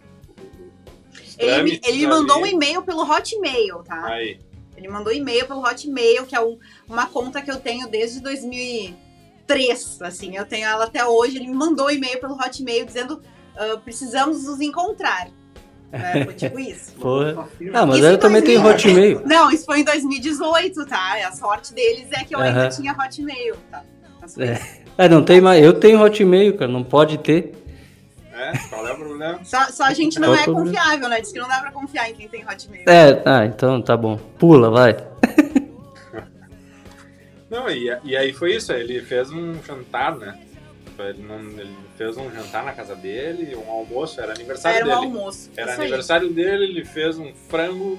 [1.38, 4.06] Ele, ele me mandou um e-mail pelo Hotmail, tá?
[4.08, 4.40] Aí,
[4.76, 10.02] Ele mandou e-mail pelo Hotmail, que é um- uma conta que eu tenho desde 2003,
[10.02, 11.38] assim, eu tenho ela até hoje.
[11.38, 13.22] Ele me mandou um e-mail pelo Hotmail dizendo
[13.56, 15.30] "Ah, precisamos nos encontrar.
[15.92, 16.92] É, foi tipo isso.
[16.94, 17.48] Porra.
[17.74, 18.94] Ah, mas Isso eu também tenho 2000.
[19.18, 19.22] Hotmail.
[19.26, 21.28] Não, isso foi em 2018, tá?
[21.28, 23.84] A sorte deles é que eu ainda tinha Hotmail, tá?
[24.28, 24.62] Foi É.
[24.98, 25.64] É, não tem mais.
[25.64, 27.54] Eu tenho Hotmail, cara, não pode ter.
[28.38, 29.39] É, qual é o problema?
[29.45, 30.65] Só, só a gente não é problema?
[30.65, 31.21] confiável, né?
[31.21, 32.84] Diz que não dá pra confiar em quem tem Hotmail.
[32.88, 34.17] É, ah, então tá bom.
[34.38, 34.95] Pula, vai.
[37.50, 40.38] Não, e, e aí foi isso, ele fez um jantar, né?
[41.00, 44.89] Ele, não, ele fez um jantar na casa dele, um almoço, era aniversário Era um
[44.89, 45.06] dele.
[45.17, 45.50] almoço.
[45.56, 45.88] Era isso aí.
[45.88, 47.97] aniversário dele, ele fez um frango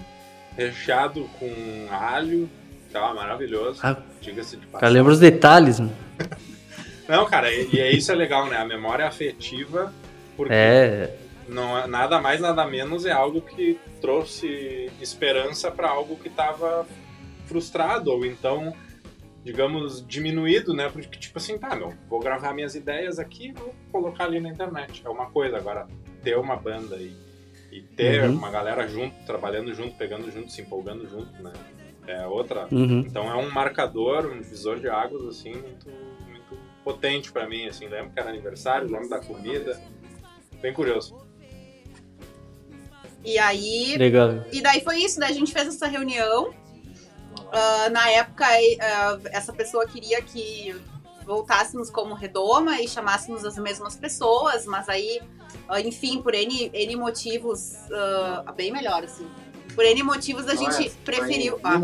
[0.56, 2.50] recheado com alho,
[2.92, 4.94] tava maravilhoso, Ah, diga-se de passagem.
[4.96, 5.92] lembra os detalhes, mano.
[7.08, 8.58] Não, cara, e, e é isso é legal, né?
[8.58, 9.94] A memória afetiva,
[10.38, 11.16] porque É,
[11.48, 16.86] não é- nada mais, nada menos é algo que trouxe esperança para algo que estava
[17.46, 18.72] frustrado, ou então,
[19.44, 20.88] digamos, diminuído, né?
[20.88, 24.48] Porque, tipo assim, tá, meu, vou gravar minhas ideias aqui e vou colocar ali na
[24.50, 25.02] internet.
[25.04, 25.86] É uma coisa, agora,
[26.22, 27.16] ter uma banda e,
[27.72, 28.36] e ter Uhum.
[28.36, 31.52] uma galera junto, trabalhando junto, pegando junto, se empolgando junto, né?
[32.06, 32.66] É outra.
[32.72, 33.00] uhum.
[33.00, 35.88] Então é um marcador, um divisor de águas, assim, muito,
[36.26, 37.86] muito potente para mim, assim.
[37.88, 39.78] Lembro que era aniversário, lembro da comida.
[40.60, 41.16] Bem curioso.
[43.24, 44.44] E aí, legal.
[44.52, 46.52] E daí foi isso, daí a gente fez essa reunião.
[47.52, 50.74] Ah, na época, ah, essa pessoa queria que
[51.24, 55.20] voltássemos como redoma e chamássemos as mesmas pessoas, mas aí,
[55.68, 59.28] ah, enfim, por N, N motivos, ah, bem melhor, assim.
[59.74, 61.60] Por N motivos a gente preferiu.
[61.62, 61.78] Ah,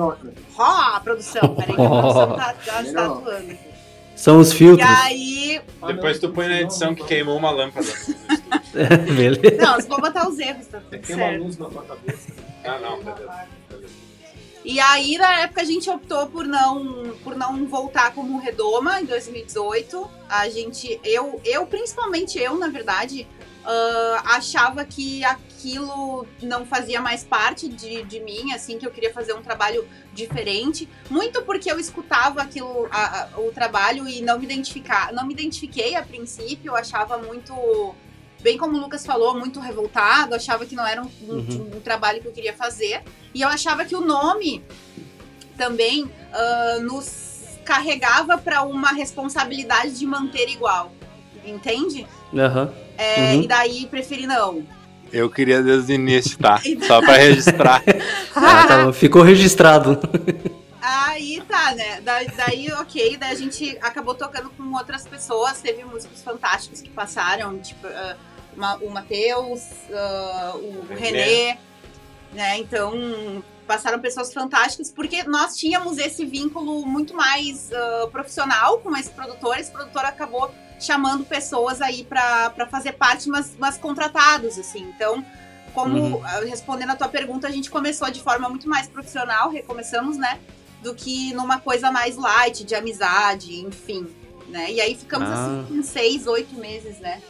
[0.56, 3.18] ó, a produção, peraí, que a produção tá, já está Melhor.
[3.18, 3.73] atuando.
[4.16, 4.88] São os E filtros.
[4.88, 5.60] aí.
[5.86, 7.86] Depois tu põe na edição que queimou uma lâmpada.
[8.72, 9.56] Beleza.
[9.60, 11.42] Não, se vou botar os erros, tá tudo uma certo.
[11.42, 12.32] luz na tua cabeça.
[12.64, 13.46] Ah, não, beleza.
[14.64, 19.04] E aí, na época, a gente optou por não, por não voltar como redoma em
[19.04, 20.10] 2018.
[20.28, 23.26] A gente, eu, eu principalmente eu, na verdade,
[23.64, 25.22] ah, achava que
[25.64, 29.88] aquilo não fazia mais parte de, de mim, assim, que eu queria fazer um trabalho
[30.12, 30.86] diferente.
[31.08, 35.32] Muito porque eu escutava aquilo, a- a- o trabalho e não me identificar, não me
[35.32, 37.94] identifiquei a princípio, eu achava muito
[38.42, 41.70] bem como o Lucas falou, muito revoltado, achava que não era um, uhum.
[41.72, 43.02] um, um trabalho que eu queria fazer.
[43.32, 44.62] E eu achava que o nome
[45.56, 50.92] também uh, nos carregava para uma responsabilidade de manter igual.
[51.42, 52.06] Entende?
[52.30, 52.70] Uhum.
[52.98, 53.42] É, uhum.
[53.42, 54.62] E daí preferi não.
[55.14, 56.60] Eu queria desde o início, tá?
[56.86, 57.82] Só para registrar.
[58.34, 60.00] ah, tá, ficou registrado.
[60.82, 62.00] Aí tá, né?
[62.00, 66.90] Daí, daí, ok, daí a gente acabou tocando com outras pessoas, teve músicos fantásticos que
[66.90, 71.24] passaram, tipo, uh, o Matheus, uh, o René.
[71.24, 71.58] René,
[72.32, 72.58] né?
[72.58, 79.10] Então, passaram pessoas fantásticas, porque nós tínhamos esse vínculo muito mais uh, profissional com esse
[79.10, 79.56] produtor.
[79.58, 84.82] Esse produtor acabou chamando pessoas aí para fazer parte, mas, mas contratados, assim.
[84.94, 85.24] Então,
[85.72, 86.22] como uhum.
[86.46, 90.38] respondendo a tua pergunta, a gente começou de forma muito mais profissional, recomeçamos, né?
[90.82, 94.06] Do que numa coisa mais light, de amizade, enfim.
[94.48, 94.72] Né?
[94.72, 95.64] E aí ficamos ah.
[95.64, 97.20] assim, uns seis, oito meses, né?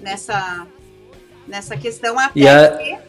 [0.00, 0.66] Nessa,
[1.46, 3.02] nessa questão até e a...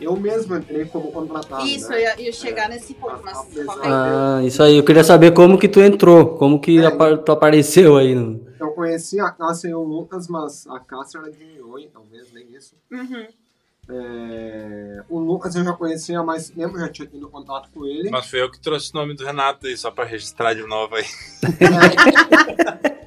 [0.00, 1.64] Eu mesmo entrei como contratado.
[1.64, 1.96] Isso, né?
[1.96, 2.74] eu ia, ia chegar é.
[2.74, 3.38] nesse ponto, mas.
[3.84, 6.90] Ah, isso aí, eu queria saber como que tu entrou, como que é,
[7.24, 8.12] tu apareceu aí.
[8.12, 8.40] No...
[8.62, 12.54] Eu conheci a Cássia e o Lucas, mas a Cássia era de Oi, talvez, nem
[12.54, 12.76] isso.
[12.90, 13.26] Uhum.
[13.88, 18.08] É, o Lucas eu já conhecia há mais tempo, já tinha tido contato com ele.
[18.08, 20.94] Mas foi eu que trouxe o nome do Renato aí, só para registrar de novo
[20.94, 21.04] aí.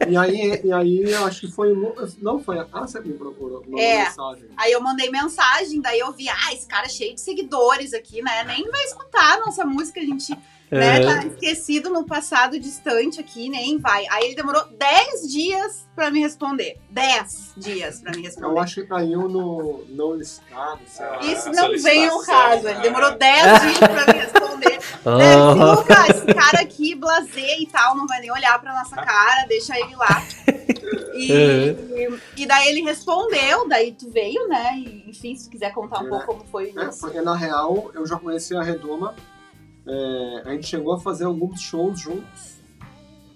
[0.03, 3.01] É, e aí, e aí eu acho que foi o Lucas, não foi a Cássia
[3.01, 4.49] que me procurou, é, mensagem.
[4.57, 8.21] Aí eu mandei mensagem, daí eu vi, ah, esse cara é cheio de seguidores aqui,
[8.21, 8.43] né?
[8.43, 10.37] Nem vai escutar a nossa música, a gente
[10.71, 10.99] né?
[10.99, 14.05] Tá esquecido no passado distante aqui, nem vai.
[14.09, 16.77] Aí ele demorou 10 dias pra me responder.
[16.89, 18.47] 10 dias pra me responder.
[18.51, 20.79] Eu acho que caiu no, no listado.
[21.21, 22.67] Isso não vem ao caso.
[22.67, 24.79] Ele demorou 10 dias pra me responder.
[25.05, 25.75] Oh.
[25.75, 29.77] Lucas, esse cara aqui, blazer e tal, não vai nem olhar pra nossa cara, deixa
[29.79, 30.23] ele lá.
[31.13, 32.19] E, uhum.
[32.35, 34.77] e, e, daí ele respondeu, daí tu veio, né?
[34.77, 37.01] E, enfim, se quiser contar um é, pouco como foi é, isso.
[37.01, 39.15] Porque na real eu já conheci a Redoma
[39.87, 42.55] é, a gente chegou a fazer alguns shows juntos.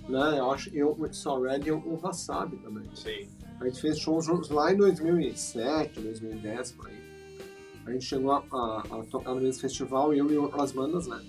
[0.07, 0.39] Né?
[0.39, 2.89] Eu acho eu, o It's Already, o Wasabi também.
[2.95, 3.27] Sim.
[3.59, 6.99] A gente fez shows juntos lá em 2007, 2010, por aí.
[7.85, 11.19] A gente chegou a, a, a tocar no mesmo festival, eu e outras bandas, né?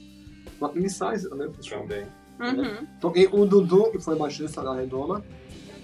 [0.60, 1.50] Uma Size também.
[1.50, 2.06] Também.
[2.40, 2.86] Uhum.
[3.00, 5.24] Toquei o Dudu, que foi baixista da Redoma,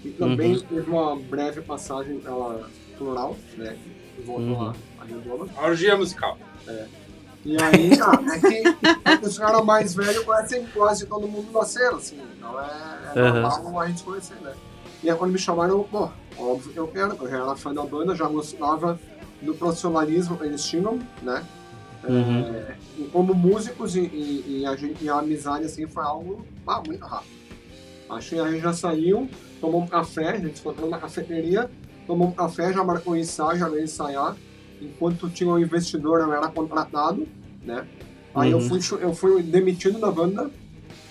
[0.03, 0.61] e também uhum.
[0.61, 3.77] teve uma breve passagem pela Plural, né?
[4.15, 4.73] Que voltou uhum.
[4.99, 5.47] a Redoma.
[5.57, 6.37] A orgia musical.
[6.67, 6.87] É.
[7.45, 11.97] E aí, ah, é que os caras mais velhos conhecem quase todo mundo da cena,
[11.97, 12.19] assim.
[12.37, 13.79] Então é, é normal uhum.
[13.79, 14.53] a gente conhecer, né?
[15.03, 17.83] E aí quando me chamaram, pô, óbvio que eu quero, eu já era fã da
[17.83, 18.99] banda, já gostava
[19.41, 21.45] do profissionalismo que eles tinham, né?
[22.07, 22.55] Uhum.
[22.55, 26.81] É, e como músicos e, e, e, a e a amizade assim foi algo ah,
[26.85, 27.37] muito rápido.
[28.09, 31.69] Acho que a gente já saiu, tomou um café, a gente foi na cafeteria,
[32.05, 34.35] tomou um café, já marcou ensaio, já veio ensaiar
[34.81, 37.27] enquanto tinha um investidor, eu era contratado,
[37.63, 37.87] né?
[38.33, 38.61] Aí uhum.
[38.61, 40.49] eu, fui, eu fui demitido da banda,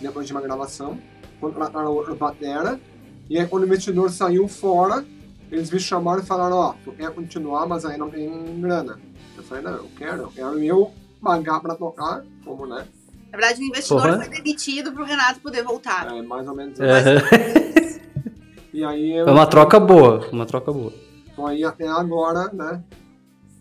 [0.01, 0.99] depois de uma gravação,
[1.41, 2.81] contrataram outro batera,
[3.29, 5.05] e aí quando o investidor saiu fora,
[5.51, 8.99] eles me chamaram e falaram, ó, oh, tu quer continuar, mas aí não tem grana.
[9.37, 12.87] Eu falei, não, eu quero, eu quero eu pagar pra tocar, como, né?
[13.33, 14.17] Na verdade, o investidor Porra.
[14.19, 16.13] foi demitido pro Renato poder voltar.
[16.13, 16.79] É, mais ou menos.
[16.81, 18.01] É.
[18.73, 19.29] e aí eu...
[19.29, 20.93] É uma troca boa, uma troca boa.
[21.33, 22.83] Então aí até agora, né,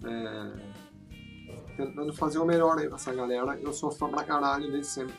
[0.06, 0.52] é,
[1.76, 3.60] tentando fazer o melhor aí pra essa galera.
[3.62, 5.16] Eu sou fã pra caralho desde sempre.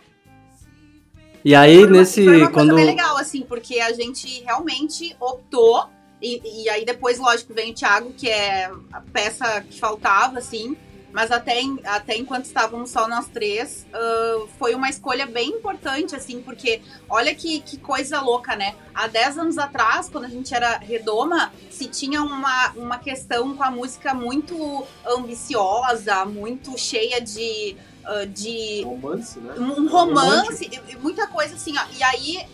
[1.45, 2.25] E aí, foi nesse.
[2.25, 2.71] Foi uma quando...
[2.71, 5.89] coisa bem legal, assim, porque a gente realmente optou.
[6.21, 10.77] E, e aí depois, lógico, vem o Thiago, que é a peça que faltava, assim.
[11.17, 16.43] Mas até, até enquanto estávamos só nós três, uh, foi uma escolha bem importante, assim,
[16.43, 18.75] porque olha que, que coisa louca, né?
[18.95, 23.65] Há 10 anos atrás, quando a gente era redoma, se tinha uma, uma questão com
[23.65, 27.79] a música muito ambiciosa, muito cheia de.
[28.05, 29.55] Uh, de romance, né?
[29.57, 30.69] Um romance,
[31.01, 31.83] muita coisa assim, ó.
[31.99, 32.47] E aí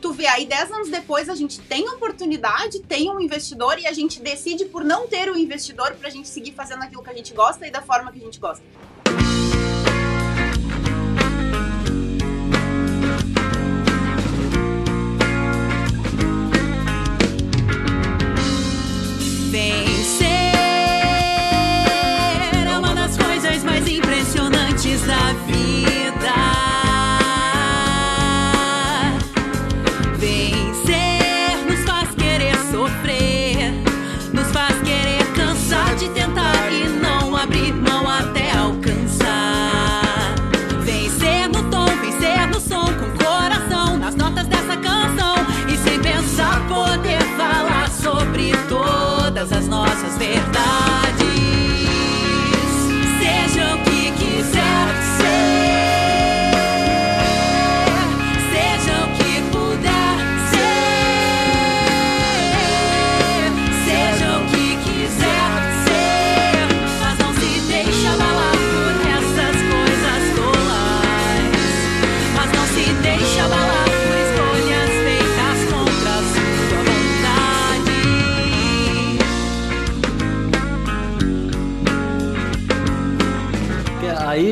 [0.00, 3.92] tu vê aí 10 anos depois a gente tem oportunidade, tem um investidor e a
[3.92, 7.14] gente decide por não ter o um investidor pra gente seguir fazendo aquilo que a
[7.14, 8.64] gente gosta e da forma que a gente gosta.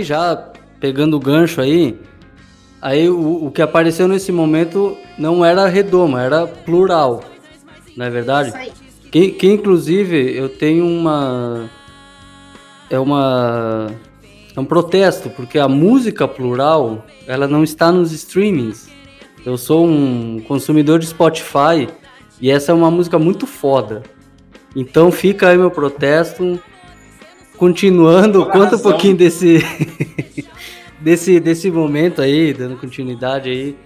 [0.05, 0.37] Aí já
[0.79, 1.99] pegando o gancho aí,
[2.83, 7.25] aí o, o que apareceu nesse momento não era redoma, era plural,
[7.97, 8.53] não é verdade?
[9.11, 11.71] Que, que inclusive eu tenho uma.
[12.91, 13.87] É uma.
[14.55, 18.91] É um protesto, porque a música plural ela não está nos streamings.
[19.45, 21.89] Eu sou um consumidor de Spotify
[22.41, 24.03] e essa é uma música muito foda.
[24.77, 26.61] Então fica aí meu protesto.
[27.57, 29.65] Continuando, conta um pouquinho desse,
[31.01, 33.77] desse desse momento aí, dando continuidade aí.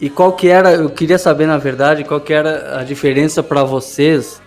[0.00, 3.62] E qual que era, eu queria saber na verdade, qual que era a diferença para
[3.62, 4.42] vocês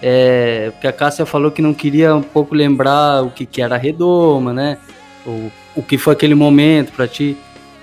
[0.00, 3.74] é, porque a Cássia falou que não queria um pouco lembrar o que, que era
[3.74, 4.78] a redoma, né?
[5.26, 7.36] O, o que foi aquele momento para ti.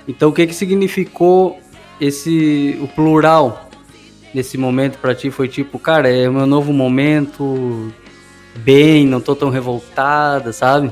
[0.07, 1.59] Então, o que, que significou
[1.99, 3.69] esse o plural
[4.33, 5.29] nesse momento para ti?
[5.29, 7.91] Foi tipo, cara, é o meu novo momento,
[8.57, 10.91] bem, não tô tão revoltada, sabe?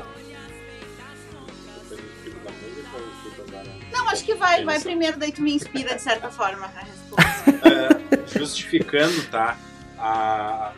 [3.92, 7.50] Não, acho que vai, vai primeiro, daí tu me inspira de certa forma a resposta.
[7.68, 9.56] É, justificando, tá?
[9.98, 10.72] A,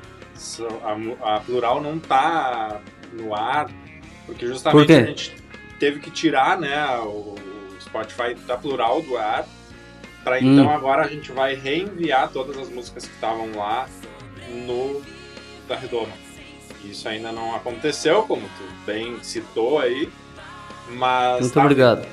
[0.82, 2.80] a, a plural não tá
[3.12, 3.68] no ar,
[4.26, 5.36] porque justamente Por a gente
[5.78, 7.34] teve que tirar, né, o,
[7.80, 9.46] Spotify da plural do ar,
[10.24, 10.54] para Hum.
[10.54, 13.88] então agora a gente vai reenviar todas as músicas que estavam lá
[14.66, 15.02] no
[15.68, 16.25] da Redoma.
[16.90, 20.08] Isso ainda não aconteceu, como tu bem citou aí,
[20.90, 22.06] mas Muito tá, obrigado.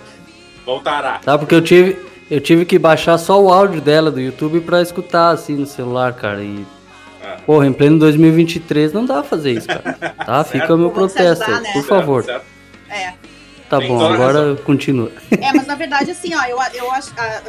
[0.66, 1.20] voltará.
[1.20, 1.38] Tá?
[1.38, 1.98] Porque eu tive,
[2.30, 6.14] eu tive que baixar só o áudio dela do YouTube pra escutar assim no celular,
[6.14, 6.44] cara.
[6.44, 6.66] E,
[7.22, 7.38] É.
[7.46, 9.94] porra, em pleno 2023 não dá pra fazer isso, cara.
[10.26, 10.44] Tá?
[10.44, 11.72] Fica o meu protesto, ajudar, né?
[11.74, 12.24] por favor.
[12.24, 12.44] Certo,
[12.88, 13.00] certo.
[13.02, 13.14] É.
[13.70, 15.12] Tá Tem bom, agora continua.
[15.32, 17.12] É, mas na verdade, assim, ó, eu, eu acho.
[17.18, 17.42] ah,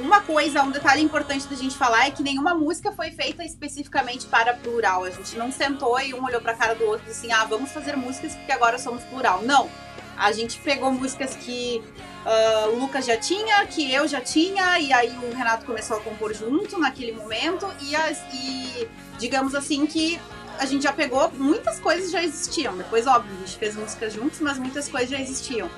[0.00, 4.26] uma coisa, um detalhe importante da gente falar é que nenhuma música foi feita especificamente
[4.26, 5.04] para plural.
[5.04, 7.44] A gente não sentou e um olhou pra cara do outro e disse assim, ah,
[7.44, 9.42] vamos fazer músicas porque agora somos plural.
[9.42, 9.68] Não.
[10.16, 11.82] A gente pegou músicas que
[12.24, 16.00] ah, o Lucas já tinha, que eu já tinha, e aí o Renato começou a
[16.00, 20.20] compor junto naquele momento, e, as, e digamos assim que
[20.58, 22.76] a gente já pegou, muitas coisas já existiam.
[22.76, 25.70] Depois, óbvio, a gente fez músicas juntos, mas muitas coisas já existiam.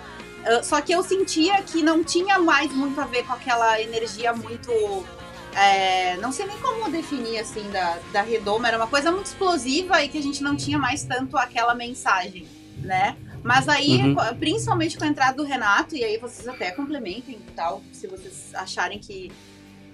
[0.43, 4.33] Uh, só que eu sentia que não tinha mais muito a ver com aquela energia
[4.33, 4.73] muito.
[5.55, 10.03] é, não sei nem como definir assim da, da redoma, era uma coisa muito explosiva
[10.03, 13.17] e que a gente não tinha mais tanto aquela mensagem, né?
[13.45, 14.15] Mas aí, Uhum.
[14.39, 18.55] principalmente com a entrada do Renato, e aí vocês até complementem e tal, se vocês
[18.55, 19.31] acharem que,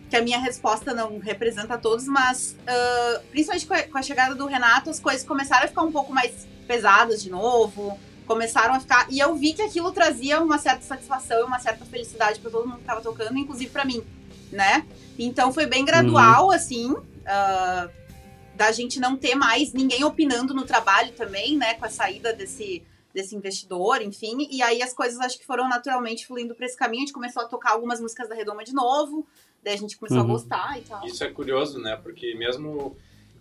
[0.08, 4.34] que a minha resposta não representa todos, mas ah, principalmente com a, com a chegada
[4.34, 7.98] do Renato, as coisas começaram a ficar um pouco mais pesadas de novo,
[8.28, 9.08] começaram a ficar.
[9.10, 12.68] E eu vi que aquilo trazia uma certa satisfação e uma certa felicidade pra todo
[12.68, 14.04] mundo que tava tocando, inclusive pra mim,
[14.52, 14.86] né?
[15.18, 16.94] Então foi bem gradual, assim,
[17.26, 17.88] ah,
[18.54, 21.74] da gente não ter mais ninguém opinando no trabalho também, né?
[21.74, 22.82] Com a saída desse,
[23.14, 24.46] desse investidor, enfim.
[24.50, 27.02] E aí as coisas acho que foram naturalmente fluindo pra esse caminho.
[27.02, 29.26] A gente começou a tocar algumas músicas da Redoma de novo,
[29.64, 30.24] daí a gente começou Uhum.
[30.24, 31.04] a gostar e tal.
[31.06, 31.96] Isso é curioso, né?
[32.02, 32.96] Porque mesmo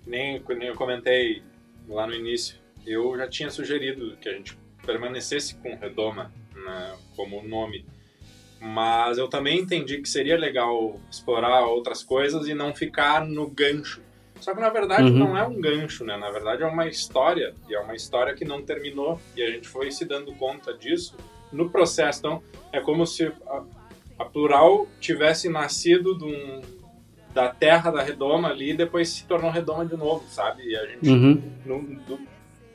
[0.06, 1.44] nem, nem eu comentei
[1.90, 4.58] lá no início, eu já tinha sugerido que a gente
[4.88, 7.86] permanecesse com Redoma né, como nome.
[8.60, 14.02] Mas eu também entendi que seria legal explorar outras coisas e não ficar no gancho.
[14.40, 15.18] Só que na verdade Uhum.
[15.20, 16.18] não é um gancho, né?
[16.18, 17.54] Na verdade é uma história.
[17.70, 19.20] E é uma história que não terminou.
[19.36, 21.16] E a gente foi se dando conta disso
[21.52, 22.20] no processo.
[22.20, 23.64] Então é como se a,
[24.20, 26.62] a Plural tivesse nascido de um,
[27.34, 30.64] da terra da redoma ali e depois se tornou redoma de novo, sabe?
[30.64, 31.42] E a gente Uhum.
[31.66, 32.20] não,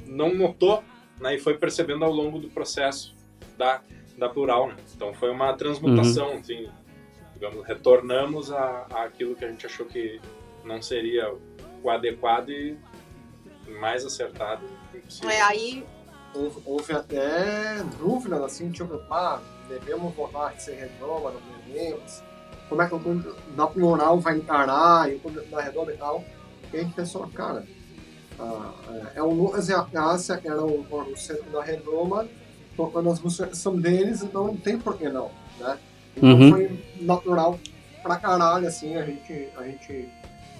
[0.06, 0.82] não, notou
[1.20, 3.14] né, e foi percebendo ao longo do processo
[3.56, 3.80] da,
[4.16, 4.68] da plural.
[4.68, 4.76] Né?
[4.94, 6.68] Então foi uma transmutação, assim,
[7.34, 10.20] digamos, retornamos a, a aquilo que a gente achou que
[10.64, 11.32] não seria
[11.82, 12.76] o adequado e
[13.80, 14.64] mais acertado.
[15.04, 15.30] possível.
[15.30, 15.84] É, aí
[16.34, 19.38] Houve, houve até dúvidas, assim, tipo, ah,
[19.68, 22.22] devemos voltar a ser redoma, não devemos.
[22.68, 26.24] Como é que o da plural vai encarar e o público da redoma e tal.
[26.72, 27.66] E a gente pensou, cara,
[28.42, 28.74] ah,
[29.14, 32.26] é, é o Lucas e a Cássia, que eram o, centro da redoma,
[32.76, 35.78] tocando as músicas que são deles, então não tem por que não, né?
[36.16, 36.50] Então Uhum.
[36.50, 37.58] foi natural
[38.02, 40.08] pra caralho, assim, a gente, a gente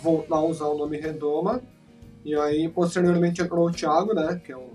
[0.02, 1.60] voltar a usar o nome Redoma.
[2.24, 4.40] E aí, posteriormente, entrou o Thiago, né?
[4.44, 4.70] Que é o,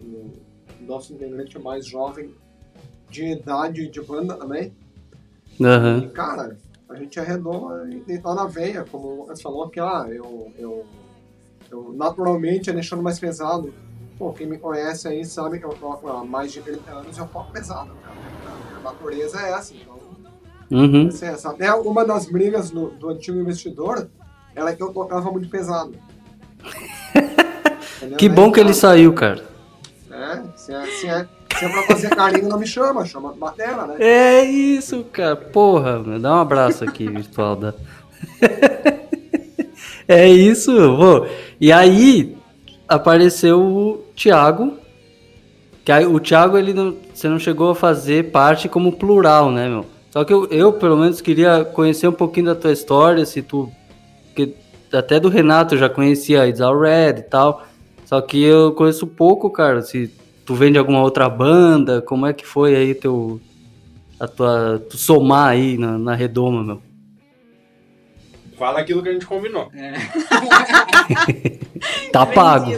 [0.00, 0.32] o
[0.80, 2.32] nosso integrante mais jovem
[3.10, 4.72] de idade de banda também.
[5.60, 6.04] Aham.
[6.04, 6.56] E, cara,
[6.88, 10.52] a gente é Redoma e tá na veia, como o Lucas falou, que ah, eu,
[10.56, 10.86] eu,
[11.70, 13.72] eu naturalmente é deixando mais pesado.
[14.18, 17.20] Pô, quem me conhece aí sabe que eu toco há mais de 30 anos e
[17.20, 18.16] eu toco pesado, cara.
[18.78, 19.96] A natureza é essa, então
[20.70, 21.08] Uhum.
[21.22, 21.50] É essa.
[21.50, 24.08] Até uma das brigas do, do antigo investidor
[24.54, 25.94] era que eu tocava muito pesado.
[28.18, 29.42] Que bom que ele saiu, cara.
[30.10, 31.26] É, se é, se é.
[31.58, 33.96] Se é pra fazer carinho, não me chama, chama batera, né?
[33.98, 35.34] É isso, cara.
[35.34, 37.74] Porra, dá um abraço aqui, virtual da.
[40.08, 41.26] É isso, pô.
[41.60, 42.36] E aí
[42.88, 44.74] apareceu o Thiago.
[45.84, 49.68] Que aí, o Thiago, ele não, você não chegou a fazer parte como plural, né,
[49.68, 49.86] meu?
[50.10, 53.70] Só que eu, eu, pelo menos, queria conhecer um pouquinho da tua história, se tu.
[54.26, 54.54] Porque
[54.92, 57.64] até do Renato eu já conhecia a It's All Red e tal.
[58.04, 59.82] Só que eu conheço pouco, cara.
[59.82, 60.10] Se
[60.44, 63.40] tu vem de alguma outra banda, como é que foi aí teu.
[64.18, 64.82] A tua.
[64.88, 66.85] Tu somar aí na, na redoma, meu?
[68.56, 69.70] Fala aquilo que a gente combinou.
[72.12, 72.70] Tá pago.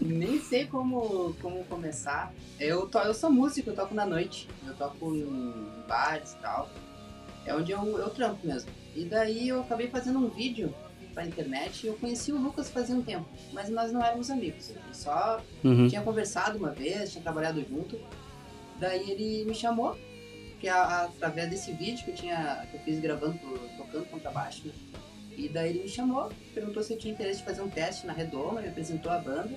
[0.00, 2.32] Nem sei como, como começar.
[2.60, 4.48] Eu, to, eu sou músico, eu toco na noite.
[4.66, 5.52] Eu toco em
[5.88, 6.68] bares e tal.
[7.44, 8.70] É onde eu, eu trampo mesmo.
[8.94, 10.72] E daí eu acabei fazendo um vídeo
[11.12, 13.26] pra internet e eu conheci o Lucas fazia um tempo.
[13.52, 14.70] Mas nós não éramos amigos.
[14.70, 15.88] A gente só Uhum.
[15.88, 17.98] tinha conversado uma vez, tinha trabalhado junto.
[18.78, 19.96] Daí ele me chamou,
[20.62, 23.36] que a- através desse vídeo que eu tinha que eu fiz gravando,
[23.76, 24.72] tocando contrabaixo, né?
[25.36, 28.12] E daí ele me chamou, perguntou se eu tinha interesse de fazer um teste na
[28.12, 29.50] Redoma, me apresentou a banda.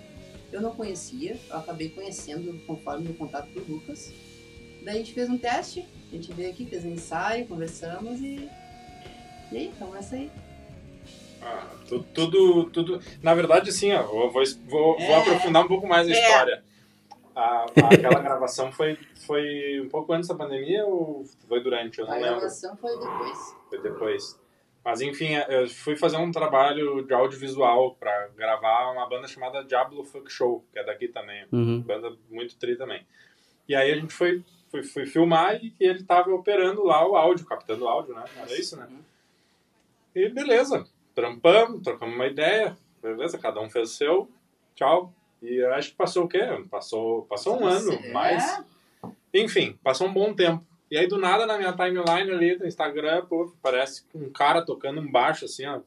[0.52, 4.12] Eu não conhecia, eu acabei conhecendo conforme o contato do Lucas.
[4.84, 8.50] Daí a gente fez um teste, a gente veio aqui, fez um ensaio, conversamos e.
[9.52, 10.32] E aí, então essa aí.
[11.42, 13.00] Ah, tu- tudo, tudo.
[13.22, 15.20] Na verdade, sim, ó, vou, vou, vou, vou É.
[15.20, 16.14] aprofundar um pouco mais a É.
[16.20, 16.64] história.
[17.36, 22.00] A, aquela gravação foi, foi um pouco antes da pandemia ou foi durante?
[22.00, 22.32] Eu não A lembro.
[22.32, 23.56] gravação foi depois.
[23.70, 24.40] Foi depois.
[24.84, 30.04] Mas enfim, eu fui fazer um trabalho de audiovisual pra gravar uma banda chamada Diablo
[30.06, 31.46] Funk Show, que é daqui também.
[31.52, 31.82] Uhum.
[31.82, 33.06] Banda muito tri também.
[33.68, 37.48] E aí a gente foi, foi, foi filmar e ele tava operando lá o áudio,
[37.48, 38.24] captando o áudio, né?
[38.38, 38.88] Era isso, né?
[40.14, 44.32] E beleza, trampamos, trocamos uma ideia, beleza, cada um fez o seu,
[44.76, 45.12] tchau.
[45.46, 46.40] E eu acho que passou o quê?
[46.70, 48.12] Passou, passou um ano, É.
[48.12, 48.64] mais.
[49.34, 50.66] Enfim, passou um bom tempo.
[50.90, 55.02] E aí, do nada, na minha timeline ali do Instagram, pô, parece um cara tocando
[55.02, 55.80] um baixo, assim, ó.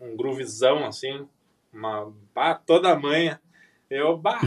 [0.00, 1.26] Um groovizão, assim.
[1.72, 2.12] Uma...
[2.34, 3.40] Bah, toda manha.
[3.88, 4.40] Eu, bah...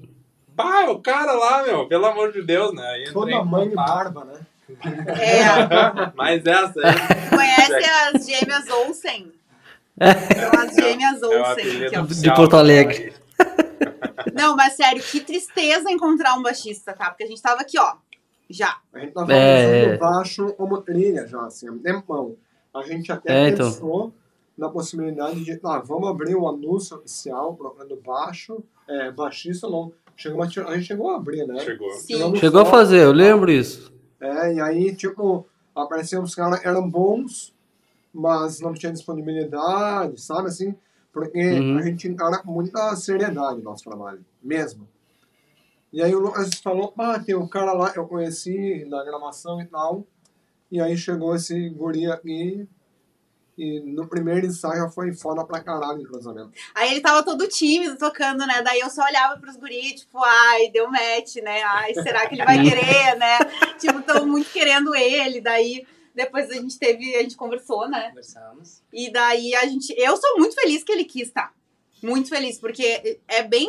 [0.48, 2.86] bah, o cara lá, meu, pelo amor de Deus, né?
[2.86, 4.40] Aí Toda mãe e barba, né?
[5.18, 7.30] É, Mas essa aí...
[7.30, 9.32] conhece as gêmeas Olsen?
[9.98, 11.84] São as gêmeas É Olsen.
[11.94, 12.04] é oficial.
[12.22, 13.14] De Porto Alegre.
[14.38, 17.10] Não, mas sério, que tristeza encontrar um baixista, tá?
[17.10, 17.94] Porque a gente tava aqui, ó,
[18.48, 18.78] já.
[18.92, 19.96] A gente tava É, usando é.
[19.98, 22.36] baixo como trilha já, assim, há um tempão.
[22.74, 23.66] A gente até É, então.
[23.70, 24.12] pensou
[24.56, 29.92] na possibilidade de, ah, vamos abrir um anúncio oficial procurando baixo, é, baixista não.
[30.16, 31.60] Chegou a, gente chegou a abrir, né?
[31.60, 31.90] Chegou.
[31.92, 32.34] Sim.
[32.36, 33.92] Chegou a fazer, eu lembro isso.
[34.20, 37.54] É, e aí, tipo, apareciam os caras, eram bons,
[38.12, 40.74] mas não tinha disponibilidade, sabe, assim?
[41.18, 41.78] Porque Uhum.
[41.78, 44.88] a gente encara com muita seriedade o nosso trabalho, mesmo.
[45.92, 49.66] E aí o Lucas falou, ah, tem um cara lá, eu conheci na gravação e
[49.66, 50.06] tal,
[50.70, 52.68] e aí chegou esse guri aqui,
[53.56, 56.52] e no primeiro ensaio já foi foda pra caralho o cruzamento.
[56.74, 58.62] Aí ele tava todo tímido tocando, né?
[58.62, 61.62] Daí eu só olhava pros guris, tipo, ai, deu match, né?
[61.64, 63.38] Ai, será que ele vai querer, né?
[63.80, 65.40] Tipo, tão muito querendo ele.
[65.40, 65.84] Daí
[66.18, 68.08] depois a gente teve, a gente conversou, né?
[68.08, 68.82] Conversamos.
[68.92, 69.94] E daí a gente.
[69.96, 71.54] Eu sou muito feliz que ele quis estar.
[72.02, 73.68] Muito feliz, porque é bem.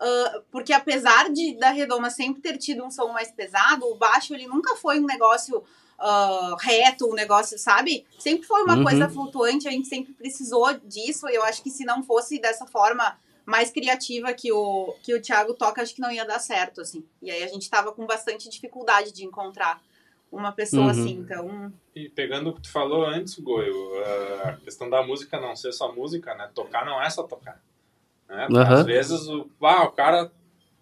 [0.00, 4.34] ah, porque apesar de da Redoma sempre ter tido um som mais pesado, o baixo
[4.34, 5.62] ele nunca foi um negócio
[5.98, 8.04] ah, reto, um negócio, sabe?
[8.18, 8.84] Sempre foi uma Uhum.
[8.84, 11.28] coisa flutuante, a gente sempre precisou disso.
[11.28, 15.22] E eu acho que se não fosse dessa forma mais criativa que o, que o
[15.22, 17.04] Thiago toca, acho que não ia dar certo, assim.
[17.22, 19.80] E aí a gente tava com bastante dificuldade de encontrar
[20.36, 20.90] uma pessoa Uhum.
[20.90, 21.18] assim.
[21.18, 23.74] Então, E pegando o que tu falou antes, Goio,
[24.44, 26.50] a questão da música não ser só música, né?
[26.54, 27.60] Tocar não é só tocar.
[28.28, 28.48] Né?
[28.50, 28.74] Aham.
[28.74, 30.30] Às vezes o, ah, o cara,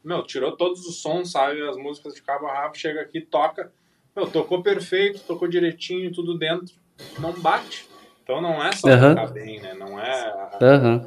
[0.03, 1.63] meu, tirou todos os sons, sabe?
[1.69, 3.73] As músicas de cabo a rabo, chega aqui, toca.
[4.17, 6.75] Meu, tocou perfeito, tocou direitinho, tudo dentro.
[7.19, 7.89] Não bate.
[8.23, 9.15] Então não é só Aham.
[9.15, 9.75] tocar bem, né?
[9.75, 10.33] Não é.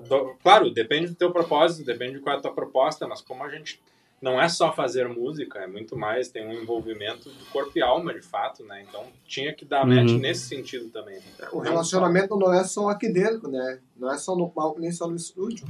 [0.07, 3.43] To- Claro, depende do teu propósito, depende de qual é a tua proposta, mas como
[3.43, 3.81] a gente
[4.22, 8.13] não é só fazer música, é muito mais, tem um envolvimento de corpo e alma,
[8.13, 8.84] de fato, né?
[8.88, 10.20] Então tinha que dar match Uhum.
[10.20, 11.20] nesse sentido também.
[11.51, 13.80] O relacionamento não é só aqui dentro, né?
[13.95, 15.68] Não é só no palco, nem só no estúdio.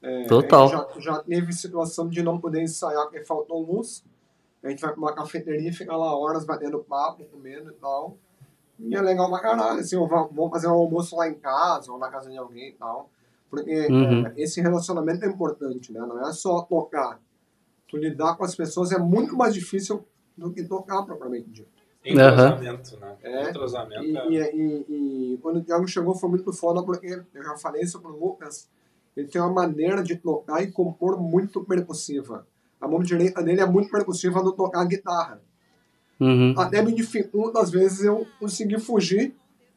[0.00, 0.68] É, Total.
[0.68, 4.04] Já, já teve situação de não poder ensaiar porque faltou luz.
[4.62, 8.16] A gente vai pra uma cafeteria e fica lá horas batendo papo, comendo e tal.
[8.78, 12.08] E é legal pra caralho, assim, vamos fazer um almoço lá em casa, ou na
[12.10, 13.10] casa de alguém e tal.
[13.50, 14.26] Porque Uhum.
[14.26, 16.00] é, esse relacionamento é importante, né?
[16.00, 17.20] Não é só tocar.
[17.92, 20.02] Tu lidar com as pessoas é muito mais difícil
[20.36, 21.68] do que tocar propriamente dito.
[22.04, 23.16] Entrosamento, né?
[23.22, 23.50] É.
[23.50, 24.56] Entrosamento E, é...
[24.56, 28.00] e, e- e quando o Thiago chegou foi muito foda porque eu já falei isso
[28.00, 28.68] pro Lucas.
[29.16, 32.46] Ele tem uma maneira de tocar e compor muito percussiva.
[32.80, 35.40] a mão direita dele é muito percussiva no tocar guitarra.
[36.18, 36.54] Uhum.
[36.58, 39.34] Até me dificulta, às vezes, eu conseguir fugir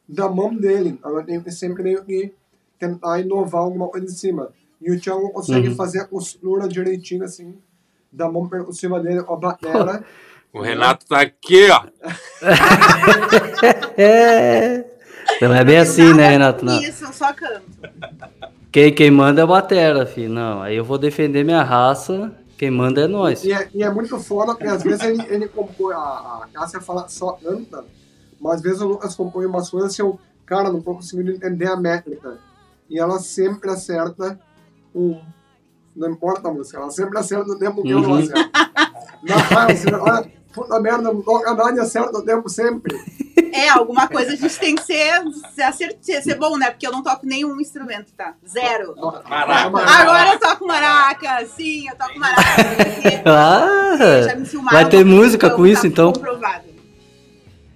[0.08, 0.88] da mão dele.
[0.90, 2.32] Então, eu tenho que sempre meio que
[2.78, 4.52] tentar inovar alguma coisa em cima.
[4.80, 5.76] E o Thiago consegue Uhum.
[5.76, 7.56] fazer a costura direitinho, assim,
[8.12, 10.04] da mão percussiva dele com a batera.
[10.52, 11.84] O Renato tá aqui, ó.
[13.96, 14.84] É.
[15.42, 16.64] Não é bem assim, né, Renato?
[16.64, 16.80] Não.
[16.80, 17.64] Isso, eu só canto.
[18.72, 20.32] Quem, quem manda é a batera, filho.
[20.32, 22.32] Não, aí eu vou defender minha raça.
[22.56, 23.44] Quem manda é nós.
[23.44, 26.80] E é, e é muito foda, porque às vezes ele, ele compõe, a, a Cássia
[26.80, 27.84] fala só canta,
[28.40, 31.68] mas às vezes o Lucas compõe umas coisas assim, eu, cara, não tô conseguindo entender
[31.68, 32.38] a métrica.
[32.88, 34.38] E ela sempre acerta
[34.94, 35.20] um.
[35.96, 38.50] Não importa a música, ela sempre acerta o tempo que eu acerto.
[39.22, 42.94] Não, assim, olha, puta merda, não toca nada e acerta o tempo sempre.
[43.52, 45.22] É, alguma coisa a gente tem que ser,
[46.02, 46.70] ser, ser, bom, né?
[46.70, 48.34] Porque eu não toco nenhum instrumento, tá?
[48.46, 48.94] Zero.
[49.28, 49.78] Maraca.
[49.78, 52.42] Agora eu toco maraca, sim, eu toco maraca.
[52.92, 56.12] porque já Ah, me filmaram vai ter música com isso, tá então?
[56.12, 56.64] Comprovado.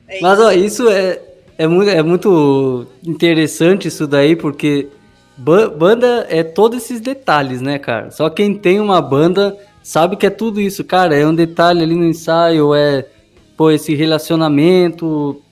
[0.06, 0.46] É Mas isso.
[0.46, 1.22] ó, isso é,
[1.56, 4.88] é, muito, é muito interessante isso daí, porque
[5.40, 8.10] banda é todos esses detalhes, né, cara?
[8.10, 11.16] Só quem tem uma banda sabe que é tudo isso, cara.
[11.16, 13.06] É um detalhe ali no ensaio, é
[13.56, 15.42] pô, esse relacionamento.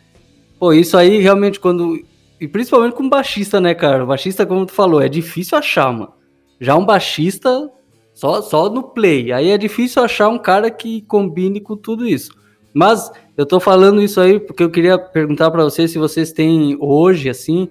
[0.59, 1.99] Pô, isso aí realmente quando.
[2.41, 4.07] E principalmente com baixista, né, cara?
[4.07, 6.13] Baixista, como tu falou, é difícil achar, mano.
[6.61, 7.71] Já um baixista,
[8.15, 9.33] só, só no play.
[9.33, 12.31] Aí é difícil achar um cara que combine com tudo isso.
[12.73, 16.77] Mas eu tô falando isso aí porque eu queria perguntar para vocês se vocês têm
[16.81, 17.69] hoje, assim,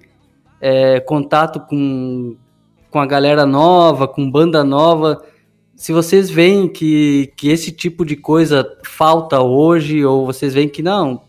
[0.60, 2.36] é, contato com,
[2.90, 5.22] com a galera nova, com banda nova.
[5.76, 10.82] Se vocês veem que, que esse tipo de coisa falta hoje, ou vocês veem que
[10.82, 11.22] não,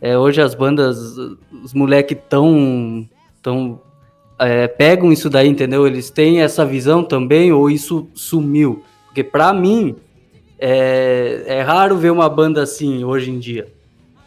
[0.00, 0.98] é, hoje as bandas,
[1.62, 3.08] os moleques tão,
[3.42, 3.80] tão
[4.38, 5.86] é, pegam isso daí, entendeu?
[5.86, 8.82] Eles têm essa visão também, ou isso sumiu?
[9.06, 9.96] Porque pra mim,
[10.58, 13.68] é, é raro ver uma banda assim hoje em dia.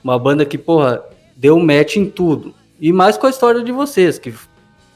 [0.03, 1.03] Uma banda que, porra,
[1.35, 2.53] deu match em tudo.
[2.79, 4.33] E mais com a história de vocês, que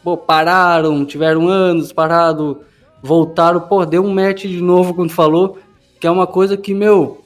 [0.04, 2.62] pô, pararam, tiveram anos parado,
[3.02, 5.58] voltaram, pô, deu um match de novo, quando falou,
[6.00, 7.22] que é uma coisa que, meu,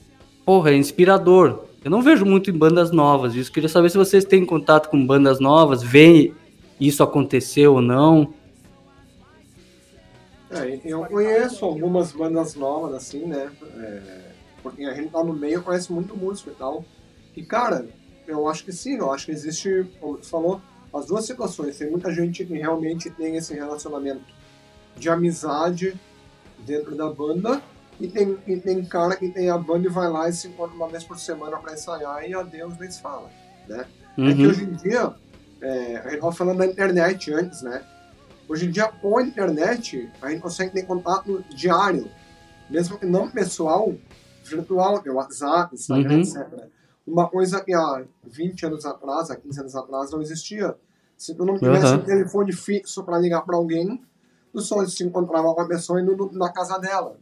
[0.45, 1.63] porra, é inspirador.
[1.83, 3.51] Eu não vejo muito em bandas novas isso.
[3.51, 6.33] Queria saber se vocês têm contato com bandas novas, veem
[6.79, 8.33] isso aconteceu ou não.
[10.49, 13.49] É, eu conheço algumas bandas novas, assim, né?
[13.77, 14.31] É,
[14.63, 16.83] porque a gente tá no meio, conhece muito músico e tal.
[17.35, 17.85] E, cara,
[18.27, 20.61] eu acho que sim, eu acho que existe, como você falou,
[20.93, 21.77] as duas situações.
[21.77, 24.23] Tem muita gente que realmente tem esse relacionamento
[24.97, 25.99] de amizade
[26.59, 27.61] dentro da banda.
[27.99, 30.75] E tem, e tem cara que tem a banda e vai lá e se encontra
[30.75, 33.27] uma vez por semana pra ensaiar e adeus nem se fala,
[33.67, 33.87] né?
[34.19, 34.49] É que Uhum.
[34.49, 35.15] hoje em dia,
[35.61, 37.83] é, a gente tava falando da internet antes, né?
[38.47, 42.07] Hoje em dia, com a internet, a gente consegue ter contato diário,
[42.69, 43.91] mesmo que não pessoal,
[44.45, 46.21] virtual, é WhatsApp, Instagram, Uhum.
[46.21, 46.47] etc.
[47.07, 50.75] Uma coisa que há 20 anos atrás, há 15 anos atrás, não existia.
[51.17, 51.99] Se tu não tivesse Uhum.
[51.99, 54.03] um telefone fixo para ligar para alguém,
[54.51, 57.15] tu só se encontrava com a pessoa indo na casa dela.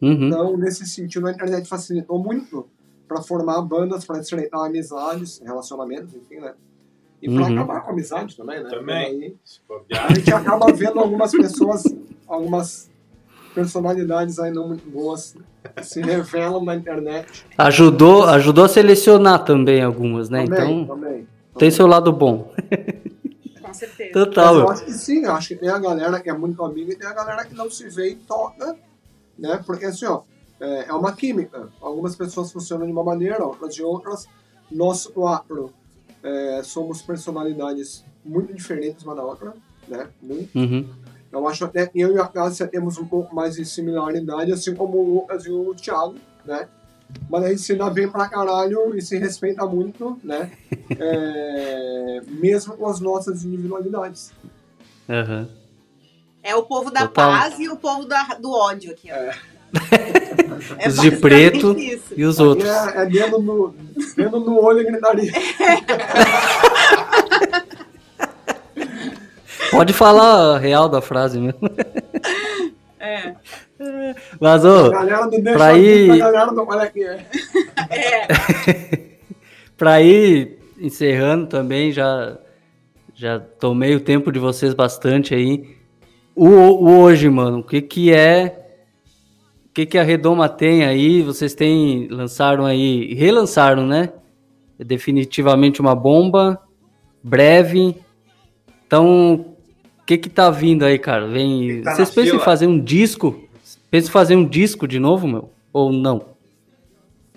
[0.00, 0.26] Uhum.
[0.28, 2.66] Então, nesse sentido, a internet facilitou muito
[3.06, 6.54] para formar bandas, para estreitar amizades, relacionamentos, enfim, né?
[7.20, 7.52] E para Uhum.
[7.52, 8.70] acabar com a amizade também, né?
[8.70, 8.96] Também.
[8.96, 9.36] Aí
[9.98, 11.82] a gente acaba vendo algumas pessoas,
[12.26, 12.89] algumas
[13.54, 15.36] personalidades aí não muito boas
[15.82, 17.44] se revelam na internet.
[17.56, 20.44] Ajudou, ajudou a selecionar também algumas, né?
[20.44, 21.28] Também, então, também.
[21.58, 22.52] tem seu lado bom.
[23.62, 24.10] Com certeza.
[24.14, 24.54] Mas Total.
[24.54, 24.70] eu meu.
[24.70, 27.06] acho que sim, eu acho que tem a galera que é muito amiga e tem
[27.06, 28.76] a galera que não se vê e toca,
[29.38, 29.62] né?
[29.64, 30.22] Porque assim, ó,
[30.60, 31.68] é, é uma química.
[31.80, 34.26] Algumas pessoas funcionam de uma maneira, outras de outras.
[34.70, 35.72] Nós quatro
[36.22, 39.54] é, somos personalidades muito diferentes uma da outra,
[39.88, 40.08] né?
[40.22, 40.56] Muito.
[40.56, 40.86] Uhum.
[41.32, 44.74] Eu acho até que eu e a Cássia temos um pouco mais de similaridade, assim
[44.74, 46.66] como o Lucas e o Thiago, né?
[47.28, 50.50] Mas a gente se dá bem pra caralho e se respeita muito, né?
[50.98, 54.32] É, mesmo com as nossas individualidades.
[55.08, 55.48] Aham.
[56.42, 57.30] É o povo da Total.
[57.30, 59.14] paz e o povo da, do ódio aqui, ó.
[59.14, 59.34] É.
[60.78, 62.12] É Os de preto isso.
[62.14, 62.68] e os outros.
[62.68, 63.74] É, é dedo, no,
[64.14, 65.32] dedo no olho e gritaria.
[69.70, 71.60] Pode falar a real da frase mesmo.
[72.98, 73.34] É.
[74.38, 77.02] Mas, A ô, galera do deixa pra ir- a galera do olha aqui.
[77.04, 77.26] É.
[77.90, 78.26] É.
[79.76, 82.36] pra ir encerrando também, já,
[83.14, 85.76] já tomei o tempo de vocês bastante aí.
[86.36, 88.56] O, o hoje, mano, o que que é...
[89.66, 91.22] O que que a Redoma tem aí?
[91.22, 94.12] Vocês têm, lançaram aí, relançaram, né?
[94.78, 96.60] É definitivamente uma bomba,
[97.22, 97.96] breve.
[98.84, 99.49] Então,
[100.10, 101.26] que que tá vindo aí, cara?
[101.28, 102.44] Vem, Tá vocês pensam em fila.
[102.44, 103.44] fazer um disco?
[103.90, 105.50] Pensa em fazer um disco de novo, meu?
[105.72, 106.24] Ou não?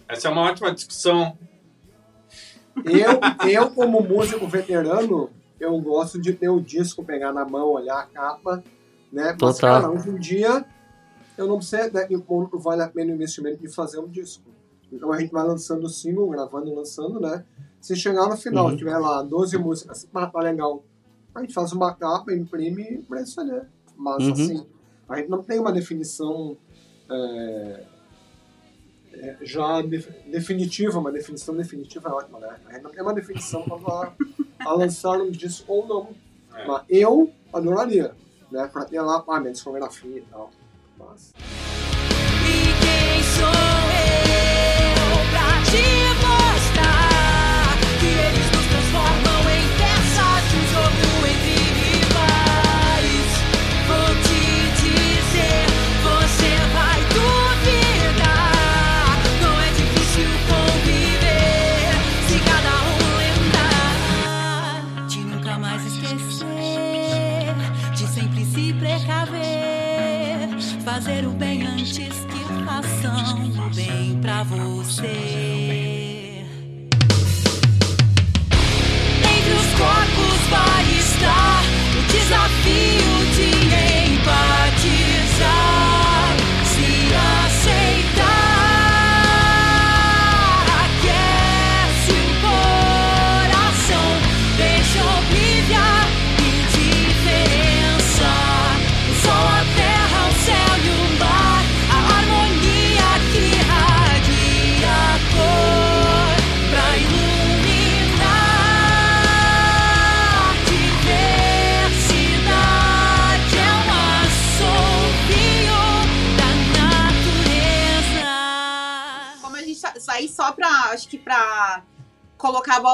[0.08, 1.38] Essa é uma ótima discussão.
[2.84, 8.00] Eu, eu como músico veterano, eu gosto de ter o disco, pegar na mão, olhar
[8.00, 8.64] a capa,
[9.12, 9.36] né?
[9.40, 9.82] Mas, Total.
[9.82, 10.66] cara, hoje em dia,
[11.38, 14.44] eu não sei até que ponto vale a pena o investimento de fazer um disco.
[14.92, 17.44] Então a gente vai lançando o single, gravando, lançando, né?
[17.80, 18.78] Se chegar no final, Uhum.
[18.78, 20.84] tiver lá 12 músicas, ah, tá legal.
[21.36, 23.62] A gente faz uma capa, imprime isso ali.
[23.96, 24.34] Mas Uhum.
[24.34, 24.66] assim,
[25.10, 26.58] a gente não tem uma definição
[27.10, 27.84] é,
[29.14, 32.56] é, já def- definitiva, uma definição definitiva é ótima, né?
[32.68, 34.14] A gente não tem uma definição quanto a,
[34.60, 36.10] a lançar um disco ou não.
[36.58, 36.66] É.
[36.68, 38.16] Mas eu adoraria,
[38.52, 38.68] né?
[38.72, 40.52] Pra ter lá a minha discografia e tal.
[40.98, 41.32] Mas...
[42.46, 43.93] E quem sou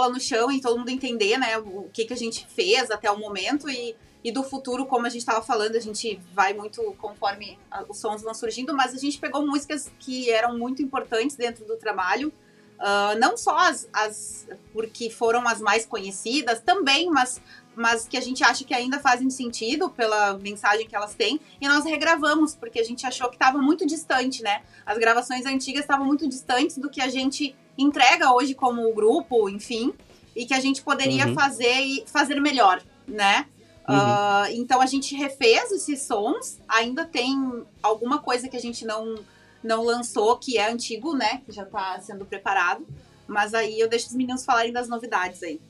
[0.10, 3.10] bola no chão e todo mundo entender, né, o que, que a gente fez até
[3.10, 6.82] o momento e, e do futuro, como a gente tava falando, a gente vai muito
[6.98, 7.58] conforme
[7.88, 11.78] os sons vão surgindo, mas a gente pegou músicas que eram muito importantes dentro do
[11.78, 12.34] trabalho,
[12.80, 17.42] ah, não só as, as porque foram as mais conhecidas também, mas
[17.80, 21.66] mas que a gente acha que ainda fazem sentido pela mensagem que elas têm, e
[21.66, 24.64] nós regravamos, porque a gente achou que estava muito distante, né?
[24.86, 29.94] As gravações antigas estavam muito distantes do que a gente entrega hoje como grupo, enfim,
[30.36, 31.34] e que a gente poderia Uhum.
[31.34, 33.46] fazer e fazer melhor, né?
[33.88, 33.96] Uhum.
[33.96, 39.16] Ah, então a gente refez esses sons, ainda tem alguma coisa que a gente não,
[39.64, 41.42] não lançou, que é antigo, né?
[41.46, 42.86] Que já tá sendo preparado.
[43.26, 45.62] Mas aí eu deixo os meninos falarem das novidades aí.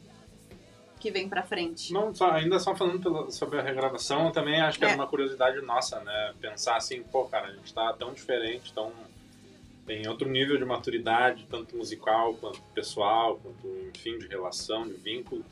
[0.99, 1.93] Que vem pra frente.
[1.93, 4.91] Não, só- ainda só falando pela- sobre a regravação, eu também acho que É.
[4.91, 6.33] é uma curiosidade nossa, né?
[6.41, 8.91] Pensar assim, pô, cara, a gente tá tão diferente, tão
[9.85, 15.43] tem outro nível de maturidade, tanto musical quanto pessoal, quanto, enfim, de relação, de vínculo.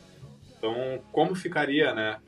[0.57, 2.19] Então, como ficaria, né?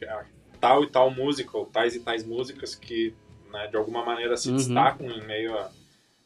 [0.59, 3.13] Tal e tal música, ou tais e tais músicas que,
[3.51, 4.55] né, de alguma maneira se Uhum.
[4.57, 5.69] destacam em meio à,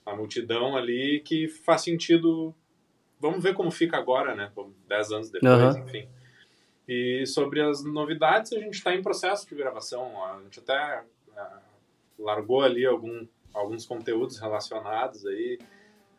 [0.06, 2.56] à multidão ali, que faz sentido.
[3.20, 4.52] Vamos ver como fica agora, né?
[4.88, 5.80] Dez anos depois, Aham.
[5.80, 6.08] enfim.
[6.88, 10.24] E sobre as novidades, a gente está em processo de gravação.
[10.26, 11.04] A gente até
[11.38, 11.60] ah,
[12.20, 15.58] largou ali algum, alguns conteúdos relacionados aí,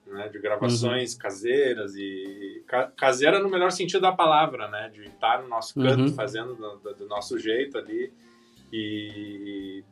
[0.06, 5.42] né, de gravações caseiras e ca- caseira no melhor sentido da palavra, né, de estar
[5.42, 6.14] no nosso canto, Uhum.
[6.14, 8.12] fazendo do, do- do nosso jeito ali
[8.72, 9.82] e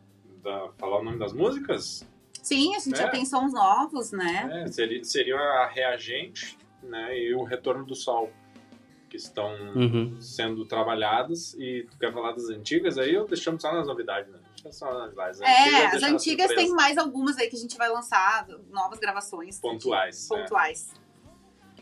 [0.43, 2.07] da- falar o nome das músicas,
[2.43, 2.97] Sim, a gente É.
[2.97, 4.65] já tem sons novos, né?
[4.65, 8.33] é, seria, seria a reagente, né, e o retorno do sol
[9.13, 10.17] que estão Uhum.
[10.19, 14.39] sendo trabalhadas e tu quer falar das antigas, aí eu deixamos só nas novidades, né?
[14.71, 15.41] Só nas novidades.
[15.43, 18.99] É, as deixa na antigas tem mais algumas aí que a gente vai lançar, novas
[18.99, 19.61] gravações.
[19.61, 20.39] Pontuais, né?
[20.39, 20.95] Pontuais.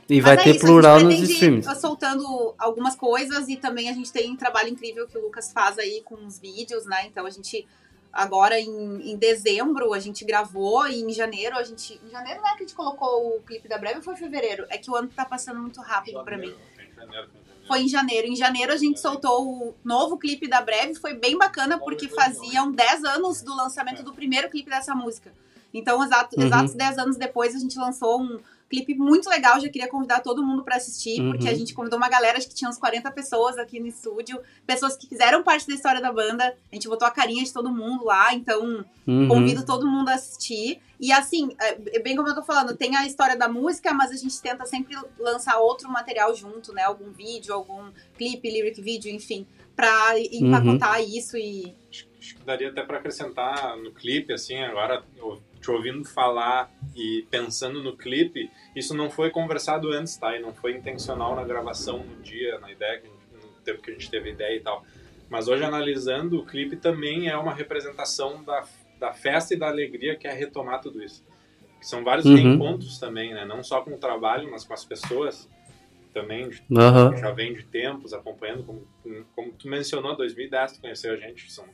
[0.08, 1.80] E vai Mas é ter isso, plural a gente nos streams.
[1.80, 5.78] soltando algumas coisas e também a gente tem um trabalho incrível que o Lucas faz
[5.78, 7.06] aí com os vídeos, né?
[7.06, 7.64] Então a gente
[8.12, 12.48] agora em, em dezembro a gente gravou e em janeiro a gente em janeiro não
[12.48, 14.66] é que a gente colocou o clipe da Breve ou foi fevereiro?
[14.68, 16.52] É que o ano tá passando muito rápido pra mim.
[17.00, 17.66] Foi em janeiro, foi em janeiro.
[17.66, 18.26] Foi em janeiro.
[18.28, 22.70] Em janeiro a gente soltou o novo clipe da Breve, foi bem bacana porque faziam
[22.72, 25.32] 10 anos do lançamento do primeiro clipe dessa música.
[25.72, 26.46] Então, exato, Uhum.
[26.46, 28.40] exatos 10 anos depois, a gente lançou um
[28.70, 29.60] clipe muito legal.
[29.60, 31.32] Já queria convidar todo mundo pra assistir, Uhum.
[31.32, 34.40] porque a gente convidou uma galera, acho que tinha uns 40 pessoas aqui no estúdio,
[34.64, 36.56] pessoas que fizeram parte da história da banda.
[36.70, 39.26] A gente botou a carinha de todo mundo lá, então Uhum.
[39.26, 40.78] Convido todo mundo a assistir.
[41.00, 44.16] E assim, é, bem como eu tô falando, tem a história da música, mas a
[44.16, 46.82] gente tenta sempre lançar outro material junto, né?
[46.84, 49.44] Algum vídeo, algum clipe, lyric vídeo, enfim,
[49.74, 51.74] pra empacotar isso e.
[51.90, 52.06] Acho,
[52.36, 55.02] que daria até pra acrescentar no clipe, assim, agora,
[55.60, 60.36] te ouvindo falar e pensando no clipe, isso não foi conversado antes, tá?
[60.36, 63.02] E não foi intencional na gravação, no dia, na ideia,
[63.32, 64.84] no tempo que a gente teve ideia e tal.
[65.28, 68.64] Mas hoje, analisando, o clipe também é uma representação da,
[68.98, 71.24] da festa e da alegria que é retomar tudo isso.
[71.80, 72.34] São vários uhum.
[72.34, 73.44] reencontros também, né?
[73.44, 75.48] Não só com o trabalho, mas com as pessoas
[76.12, 76.46] também.
[76.68, 77.16] Uhum.
[77.16, 78.86] Já vem de tempos acompanhando, como,
[79.34, 81.64] como tu mencionou, 2010 tu conheceu a gente, são,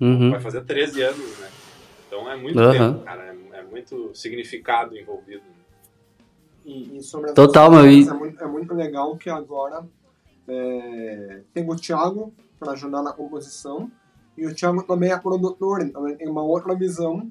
[0.00, 0.30] uhum.
[0.30, 1.50] vai fazer 13 anos, né?
[2.06, 2.72] Então é muito uhum.
[2.72, 5.42] tempo, cara, é, é, muito significado envolvido.
[6.64, 7.84] E, e sobre Total, meu.
[7.84, 9.86] É muito, é muito legal que agora
[10.48, 13.90] é, tem o Thiago para ajudar na composição
[14.36, 17.30] e o Thiago também é produtor, então ele tem uma outra visão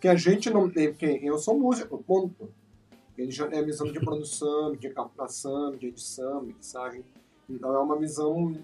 [0.00, 2.50] que a gente não tem, porque eu sou músico, ponto.
[3.16, 7.04] Ele já tem a visão de produção, de captação, de edição, mixagem.
[7.48, 8.56] Então é uma visão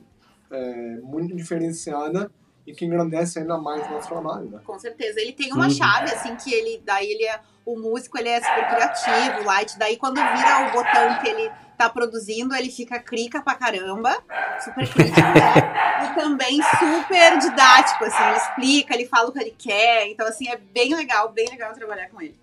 [0.51, 2.31] é, muito diferenciada
[2.69, 4.61] e que engrandece ainda mais o nosso trabalho, né?
[4.63, 5.19] Com certeza.
[5.19, 5.71] Ele tem uma uhum.
[5.71, 9.97] chave, assim, que ele, daí ele é, o músico, ele é super criativo, light, daí
[9.97, 14.23] quando vira o botão que ele tá produzindo, ele fica crica pra caramba,
[14.63, 16.11] super crítico, né?
[16.11, 20.49] E também super didático, assim, ele explica, ele fala o que ele quer, então, assim,
[20.51, 22.37] é bem legal, bem legal trabalhar com ele.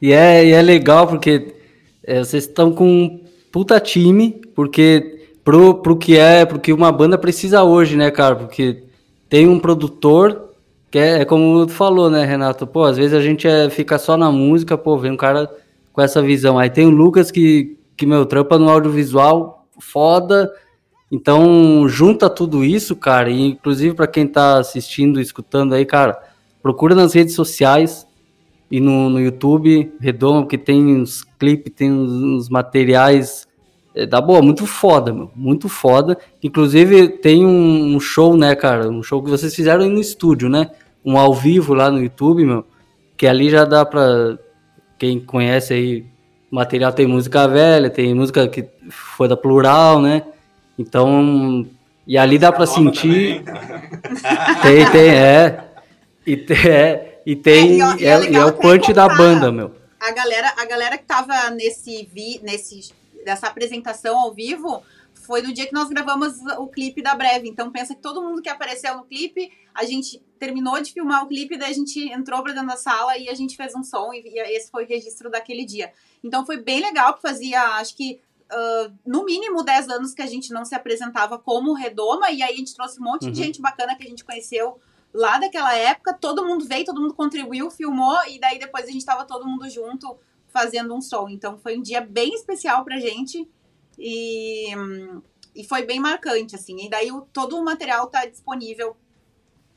[0.00, 1.54] E é, e é legal porque
[2.02, 6.90] é, vocês estão com um puta time, porque pro, pro que é, pro que uma
[6.90, 8.82] banda precisa hoje, né, cara, porque
[9.32, 10.50] tem um produtor
[10.90, 12.66] que é, é, como tu falou, né, Renato?
[12.66, 15.50] Pô, às vezes a gente é, fica só na música, pô, vem um cara
[15.90, 16.58] com essa visão.
[16.58, 20.52] Aí tem o Lucas que, que meu, trampa no audiovisual foda.
[21.10, 26.22] Então, junta tudo isso, cara, e inclusive para quem tá assistindo, escutando aí, cara,
[26.62, 28.06] procura nas redes sociais
[28.70, 33.48] e no, no YouTube, Redoma, porque tem uns clipes, tem uns, uns materiais
[33.94, 35.30] é, da boa, muito foda, meu.
[35.34, 36.16] Muito foda.
[36.42, 38.88] Inclusive, tem um, um, show, né, cara?
[38.88, 40.70] Um show que vocês fizeram aí no estúdio, né?
[41.04, 42.64] Um ao vivo lá no YouTube, meu.
[43.16, 44.38] Que ali já dá pra.
[44.98, 46.06] Quem conhece aí,
[46.50, 50.22] material tem música velha, tem música que foi da plural, né?
[50.78, 51.66] Então.
[52.06, 53.42] E ali dá pra sentir.
[54.62, 55.64] tem, tem, é.
[56.26, 57.82] E tem, é, e tem.
[57.82, 59.72] É, e, é, e é, é o punch da banda, meu.
[60.00, 62.92] A galera, a galera que tava nesse, vi, nesse
[63.24, 64.82] dessa apresentação ao vivo
[65.14, 67.48] foi no dia que nós gravamos o clipe da Breve.
[67.48, 71.28] Então pensa que todo mundo que apareceu no clipe, a gente terminou de filmar o
[71.28, 74.12] clipe, daí a gente entrou para dentro da sala e a gente fez um som
[74.12, 74.22] e,
[74.56, 75.92] esse foi o registro daquele dia.
[76.22, 78.20] Então foi bem legal, que fazia, acho que
[78.50, 82.54] uh, no mínimo 10 anos que a gente não se apresentava como Redoma e aí
[82.54, 83.32] a gente trouxe um monte uhum.
[83.32, 84.78] de gente bacana que a gente conheceu
[85.14, 89.04] lá daquela época, todo mundo veio, todo mundo contribuiu, filmou e daí depois a gente
[89.04, 90.18] tava todo mundo junto
[90.52, 91.28] fazendo um som.
[91.28, 93.48] Então foi um dia bem especial pra gente
[93.98, 94.68] e,
[95.54, 96.84] e foi bem marcante, assim.
[96.84, 98.96] E daí o, todo o material tá disponível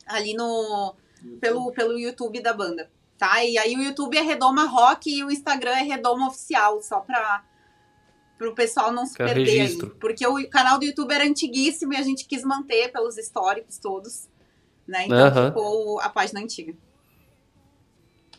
[0.05, 0.95] ali no
[1.39, 3.43] pelo, pelo YouTube da banda, tá?
[3.43, 7.43] E aí o YouTube é Redoma Rock e o Instagram é Redoma Oficial, só pra
[8.37, 9.87] pro pessoal não se perder registro.
[9.87, 9.99] aí.
[9.99, 14.27] Porque o canal do YouTube era antiguíssimo e a gente quis manter pelos históricos todos,
[14.85, 15.05] né?
[15.05, 15.47] Então uhum.
[15.47, 16.75] ficou a página antiga.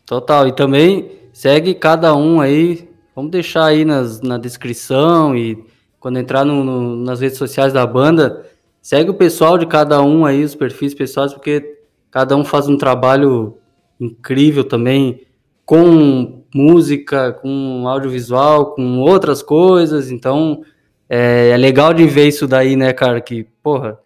[0.05, 0.47] Total.
[0.47, 2.89] E também segue cada um aí.
[3.15, 5.63] Vamos deixar aí nas, na descrição e
[6.01, 8.47] quando entrar no, no, nas redes sociais da banda,
[8.81, 11.79] segue o pessoal de cada um aí, os perfis pessoais, porque
[12.11, 13.59] cada um faz um trabalho
[14.01, 15.27] incrível também
[15.67, 20.11] com música, com audiovisual, com outras coisas.
[20.11, 20.63] Então
[21.07, 23.21] é, é legal de ver isso daí, né, cara?
[23.21, 23.99] Que, porra,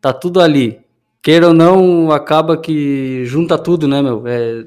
[0.00, 0.78] tá tudo ali.
[1.20, 4.22] Queira ou não, acaba que junta tudo, né, meu?
[4.28, 4.64] É,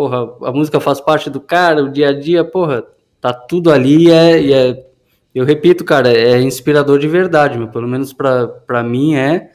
[0.00, 2.86] porra, a música faz parte do cara, o dia a dia, porra,
[3.20, 4.86] tá tudo ali e é, e é
[5.34, 9.52] eu repito, cara, é inspirador de verdade, meu, pelo menos para mim é.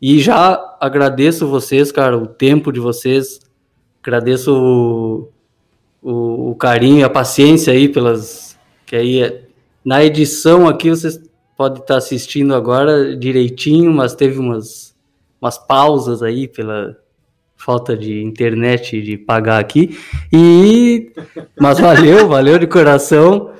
[0.00, 3.40] E já agradeço vocês, cara, o tempo de vocês,
[4.02, 5.28] agradeço o,
[6.02, 8.58] o, o carinho a paciência aí pelas.
[8.86, 9.44] Que aí é,
[9.84, 11.20] na edição aqui vocês
[11.58, 14.96] podem estar assistindo agora direitinho, mas teve umas,
[15.38, 16.96] umas pausas aí pela,
[17.64, 19.98] falta de internet de pagar aqui.
[20.30, 21.10] E
[21.58, 23.52] mas valeu, valeu de coração,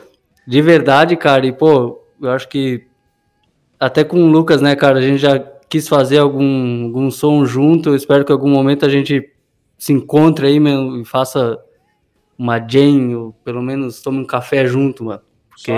[0.46, 1.46] de verdade, cara.
[1.46, 2.86] E pô, eu acho que
[3.80, 5.38] até com o Lucas, né, cara, a gente já
[5.70, 7.88] quis fazer algum, algum som junto.
[7.88, 9.32] Eu espero que em algum momento a gente
[9.78, 11.58] se encontre aí meu, e faça
[12.38, 15.22] uma jam, ou pelo menos tome um café junto, mano.
[15.48, 15.72] Porque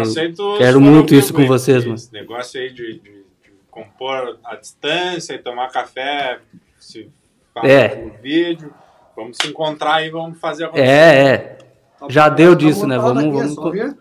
[0.58, 1.94] quero muito isso com vocês, mano.
[1.94, 6.40] Esse negócio aí de, de, de compor a distância e tomar café,
[6.78, 7.08] se
[7.64, 8.10] é.
[8.22, 8.72] vídeo.
[9.16, 11.58] Vamos se encontrar aí, vamos fazer a É, é.
[12.08, 12.98] Já deu disso, né?
[12.98, 13.94] Vamos, vamos.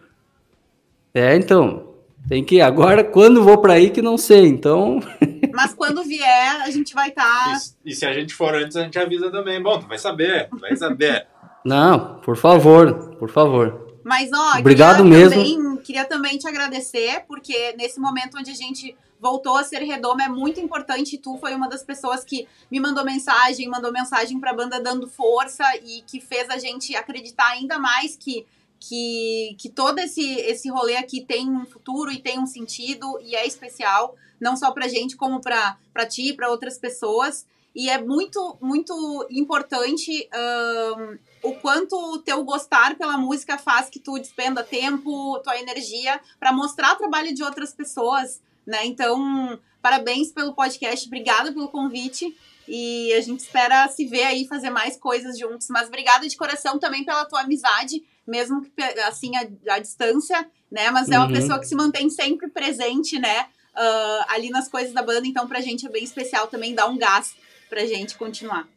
[1.13, 1.85] É, então.
[2.27, 2.61] Tem que ir.
[2.61, 4.99] Agora, quando vou para aí, que não sei, então.
[5.53, 7.23] Mas quando vier, a gente vai estar.
[7.23, 7.57] Tá...
[7.85, 9.61] E, e, se a gente for antes, a gente avisa também.
[9.61, 11.27] Bom, tu vai saber, tu vai saber.
[11.63, 13.99] Não, por favor, por favor.
[14.03, 15.43] Mas, ó, Obrigado queria mesmo.
[15.43, 20.23] Também, queria também te agradecer, porque nesse momento onde a gente voltou a ser redoma
[20.23, 21.17] é muito importante.
[21.17, 25.63] Tu foi uma das pessoas que me mandou mensagem, mandou mensagem pra banda dando força
[25.83, 28.45] e que fez a gente acreditar ainda mais que
[28.79, 33.35] que, que todo esse, esse rolê aqui tem um futuro e tem um sentido e
[33.35, 37.45] é especial, não só pra gente, como pra ti e pra outras pessoas.
[37.73, 43.99] E é muito, muito importante ahn, o quanto o teu gostar pela música faz que
[43.99, 48.85] tu despenda tempo, tua energia para mostrar o trabalho de outras pessoas, né?
[48.85, 52.35] Então, parabéns pelo podcast, obrigada pelo convite.
[52.67, 55.67] E a gente espera se ver aí, fazer mais coisas juntos.
[55.69, 58.71] Mas obrigada de coração também pela tua amizade, mesmo que
[59.07, 59.31] assim,
[59.69, 60.89] à, distância, né?
[60.89, 61.33] Mas é uma Uhum.
[61.33, 63.47] pessoa que se mantém sempre presente, né?
[63.75, 65.27] ah, ali nas coisas da banda.
[65.27, 67.35] Então, pra gente é bem especial também dar um gás
[67.69, 68.67] pra gente continuar.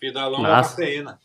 [0.00, 0.70] Vida longa Nossa.
[0.76, 1.20] cafeína.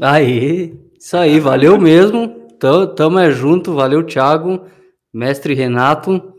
[0.00, 2.28] Aí, isso aí, valeu mesmo.
[2.58, 4.66] Tamo, tamo é junto, valeu, Thiago,
[5.12, 6.33] mestre Renato,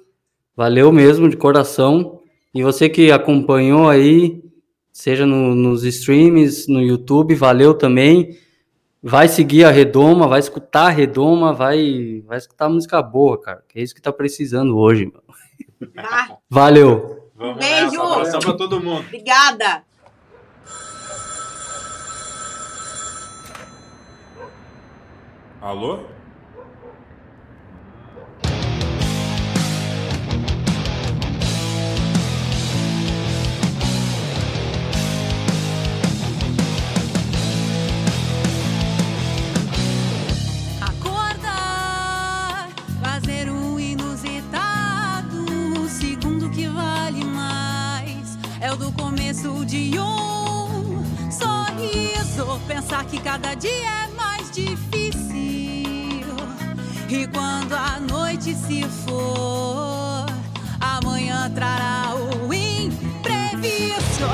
[0.56, 2.20] valeu mesmo de coração.
[2.54, 4.42] E você que acompanhou aí,
[4.92, 8.38] seja no- nos streams, no YouTube, valeu também.
[9.04, 13.64] Vai seguir a Redoma, vai escutar a Redoma, vai, vai escutar música boa, cara.
[13.68, 15.06] Que é isso que tá precisando hoje.
[15.06, 15.22] meu.
[15.94, 16.38] Tá?
[16.50, 17.30] Valeu.
[17.36, 17.92] Vamos Beijo.
[17.92, 19.02] nessa, abração pra todo mundo.
[19.06, 19.84] Obrigada!
[25.62, 26.00] Alô?
[48.78, 52.60] Do começo de um sorriso.
[52.68, 55.16] Pensar que cada dia é mais difícil.
[57.10, 60.26] E quando a noite se for,
[60.80, 64.26] amanhã trará o imprevisto.